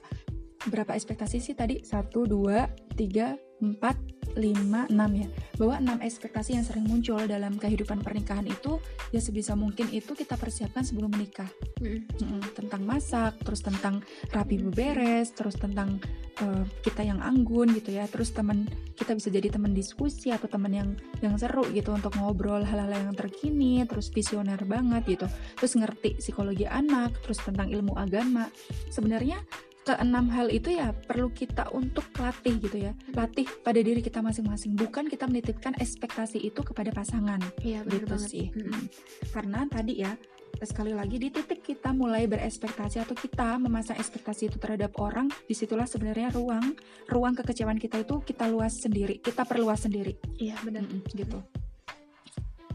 berapa 0.71 0.95
ekspektasi 0.95 1.43
sih 1.43 1.55
tadi? 1.55 1.83
Satu 1.83 2.23
dua 2.23 2.67
tiga 2.99 3.39
empat 3.63 3.95
5, 4.37 4.93
6 4.93 4.93
ya. 5.19 5.27
Bahwa 5.57 5.75
enam 5.81 5.97
ekspektasi 5.99 6.55
yang 6.55 6.63
sering 6.63 6.85
muncul 6.85 7.19
dalam 7.25 7.59
kehidupan 7.59 7.99
pernikahan 7.99 8.45
itu 8.45 8.77
ya 9.09 9.19
sebisa 9.19 9.57
mungkin 9.57 9.89
itu 9.91 10.13
kita 10.15 10.37
persiapkan 10.39 10.85
sebelum 10.85 11.11
menikah. 11.11 11.49
Mm-mm. 11.81 12.05
Mm-mm, 12.07 12.41
tentang 12.55 12.85
masak 12.85 13.35
terus 13.41 13.65
tentang 13.65 14.05
rapi 14.31 14.61
beberes 14.61 15.33
terus 15.35 15.57
tentang 15.57 15.99
uh, 16.43 16.63
kita 16.85 17.03
yang 17.03 17.19
anggun 17.19 17.73
gitu 17.75 17.95
ya. 17.95 18.05
Terus 18.07 18.31
teman 18.31 18.69
kita 18.95 19.17
bisa 19.17 19.27
jadi 19.33 19.49
teman 19.51 19.73
diskusi 19.75 20.31
atau 20.31 20.47
teman 20.47 20.71
yang 20.71 20.89
yang 21.19 21.35
seru 21.35 21.67
gitu 21.73 21.91
untuk 21.91 22.15
ngobrol 22.15 22.63
hal-hal 22.63 22.91
yang 22.91 23.17
terkini 23.17 23.83
terus 23.89 24.07
visioner 24.13 24.61
banget 24.63 25.19
gitu. 25.19 25.27
Terus 25.59 25.73
ngerti 25.75 26.21
psikologi 26.21 26.69
anak 26.69 27.17
terus 27.25 27.41
tentang 27.43 27.67
ilmu 27.73 27.97
agama. 27.97 28.47
Sebenarnya 28.87 29.41
keenam 29.81 30.27
hal 30.29 30.47
itu 30.47 30.69
ya 30.71 30.91
perlu 30.93 31.29
kita 31.29 31.71
untuk 31.71 32.05
latih 32.15 32.59
gitu 32.59 32.77
ya 32.79 32.91
latih 33.11 33.47
pada 33.59 33.79
diri 33.79 33.99
kita 33.99 34.19
masing-masing 34.19 34.75
bukan 34.75 35.05
kita 35.05 35.25
menitipkan 35.25 35.73
ekspektasi 35.75 36.37
itu 36.39 36.61
kepada 36.61 36.89
pasangan 36.89 37.39
Iya 37.59 37.81
benar 37.83 37.93
gitu 37.97 38.05
banget. 38.11 38.29
sih 38.29 38.45
Mm-mm. 38.51 38.69
Mm. 38.69 38.85
karena 39.31 39.59
tadi 39.65 39.93
ya 39.97 40.13
sekali 40.59 40.91
lagi 40.91 41.15
di 41.15 41.29
titik 41.29 41.61
kita 41.61 41.89
mulai 41.89 42.25
berespektasi 42.25 42.99
atau 42.99 43.13
kita 43.13 43.55
memasang 43.57 43.95
ekspektasi 43.95 44.47
itu 44.47 44.57
terhadap 44.57 44.91
orang 44.97 45.29
di 45.45 45.53
situlah 45.53 45.85
sebenarnya 45.85 46.33
ruang 46.33 46.75
ruang 47.07 47.33
kekecewaan 47.33 47.77
kita 47.77 48.01
itu 48.01 48.19
kita 48.21 48.45
luas 48.45 48.75
sendiri 48.75 49.17
kita 49.19 49.41
perluas 49.43 49.79
sendiri 49.81 50.17
Iya 50.35 50.59
benar. 50.61 50.83
Mm-mm, 50.83 51.01
gitu 51.13 51.39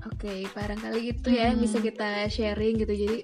Oke, 0.05 0.45
barangkali 0.47 1.17
itu 1.17 1.33
ya 1.33 1.49
yang 1.49 1.57
Hmm. 1.57 1.65
bisa 1.65 1.81
kita 1.81 2.29
sharing 2.29 2.77
gitu. 2.77 2.93
Jadi 2.93 3.19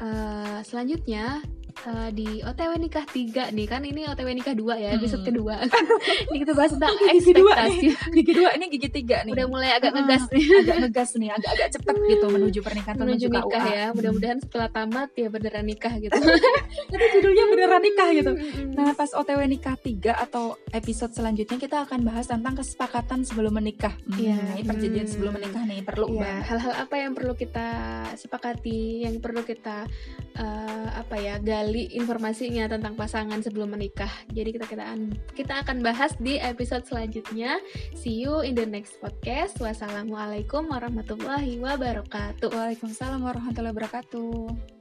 eh, 0.00 0.58
selanjutnya 0.64 1.38
eh, 1.82 2.10
di 2.10 2.28
OTW 2.40 2.72
nikah 2.76 3.04
3 3.04 3.16
nih 3.50 3.66
kan 3.66 3.80
ini 3.80 4.04
OTW 4.04 4.28
nikah 4.32 4.52
2 4.52 4.60
ya 4.76 4.90
episode 4.92 5.20
Hmm. 5.20 5.28
kedua. 5.30 5.54
ini 6.28 6.36
kita 6.38 6.52
bahas 6.52 6.70
tentang 6.72 6.92
Gigi 6.92 7.32
dua 7.32 7.52
ekspektasi. 7.58 7.86
gigi 8.16 8.32
dua 8.32 8.50
ini 8.52 8.66
gigi 8.68 8.88
tiga 8.90 9.16
nih 9.22 9.32
Udah 9.32 9.46
mulai 9.46 9.70
agak 9.72 9.90
Ah, 9.90 9.96
ngegas 9.98 10.22
nih 10.28 10.44
agak 10.58 10.76
ngegas 10.80 11.10
nih 11.14 11.30
agak-agak 11.30 11.68
cepet 11.70 11.94
gitu 12.06 12.26
menuju 12.26 12.58
pernikahan 12.60 12.94
atau 12.94 13.06
menuju 13.06 13.26
nikah 13.26 13.44
KUA. 13.44 13.64
ya. 13.70 13.86
Mudah-mudahan 13.92 14.38
setelah 14.38 14.68
tamat 14.68 15.08
ya 15.12 15.28
beneran 15.28 15.64
nikah 15.64 15.94
gitu. 15.96 16.16
Nanti 16.90 17.06
judulnya 17.12 17.44
beneran 17.46 17.80
nikah 17.80 18.08
gitu 18.10 18.32
Mm-mm. 18.32 18.72
Nah, 18.72 18.92
pas 18.92 19.10
OTW 19.10 19.40
nikah 19.46 19.76
3 19.76 19.90
atau 20.18 20.44
episode 20.70 21.12
selanjutnya 21.12 21.56
kita 21.56 21.76
akan 21.82 22.00
bahas 22.02 22.26
tentang 22.26 22.54
kesepakatan 22.54 23.22
sebelum 23.22 23.52
menikah. 23.52 23.92
Hmm, 24.04 24.16
Iya. 24.16 24.36
ini 24.52 24.62
perjanjian 24.62 25.02
Hmm. 25.02 25.12
sebelum 25.12 25.32
menikah 25.34 25.62
nih 25.62 25.80
perlu 25.80 26.06
Iya, 26.08 26.20
banget. 26.20 26.42
hal-hal 26.46 26.72
apa 26.78 26.94
yang 26.96 27.12
perlu 27.12 27.34
kita 27.34 27.66
sepakati, 28.14 28.80
yang 29.02 29.16
perlu 29.18 29.42
kita 29.42 29.86
eh, 30.32 30.88
apa 30.92 31.16
ya 31.16 31.36
gali 31.38 31.69
informasinya 31.94 32.66
tentang 32.66 32.98
pasangan 32.98 33.38
sebelum 33.44 33.76
menikah. 33.76 34.10
Jadi 34.34 34.56
kita 34.56 34.66
kita 34.66 34.82
akan 34.82 35.00
kita 35.36 35.54
akan 35.62 35.76
bahas 35.84 36.12
di 36.18 36.40
episode 36.42 36.82
selanjutnya. 36.88 37.60
See 37.94 38.18
you 38.18 38.42
in 38.42 38.58
the 38.58 38.66
next 38.66 38.98
podcast. 38.98 39.58
Wassalamualaikum 39.62 40.66
warahmatullahi 40.66 41.62
wabarakatuh. 41.62 42.50
Waalaikumsalam 42.50 43.22
warahmatullahi 43.22 43.74
wabarakatuh. 43.76 44.79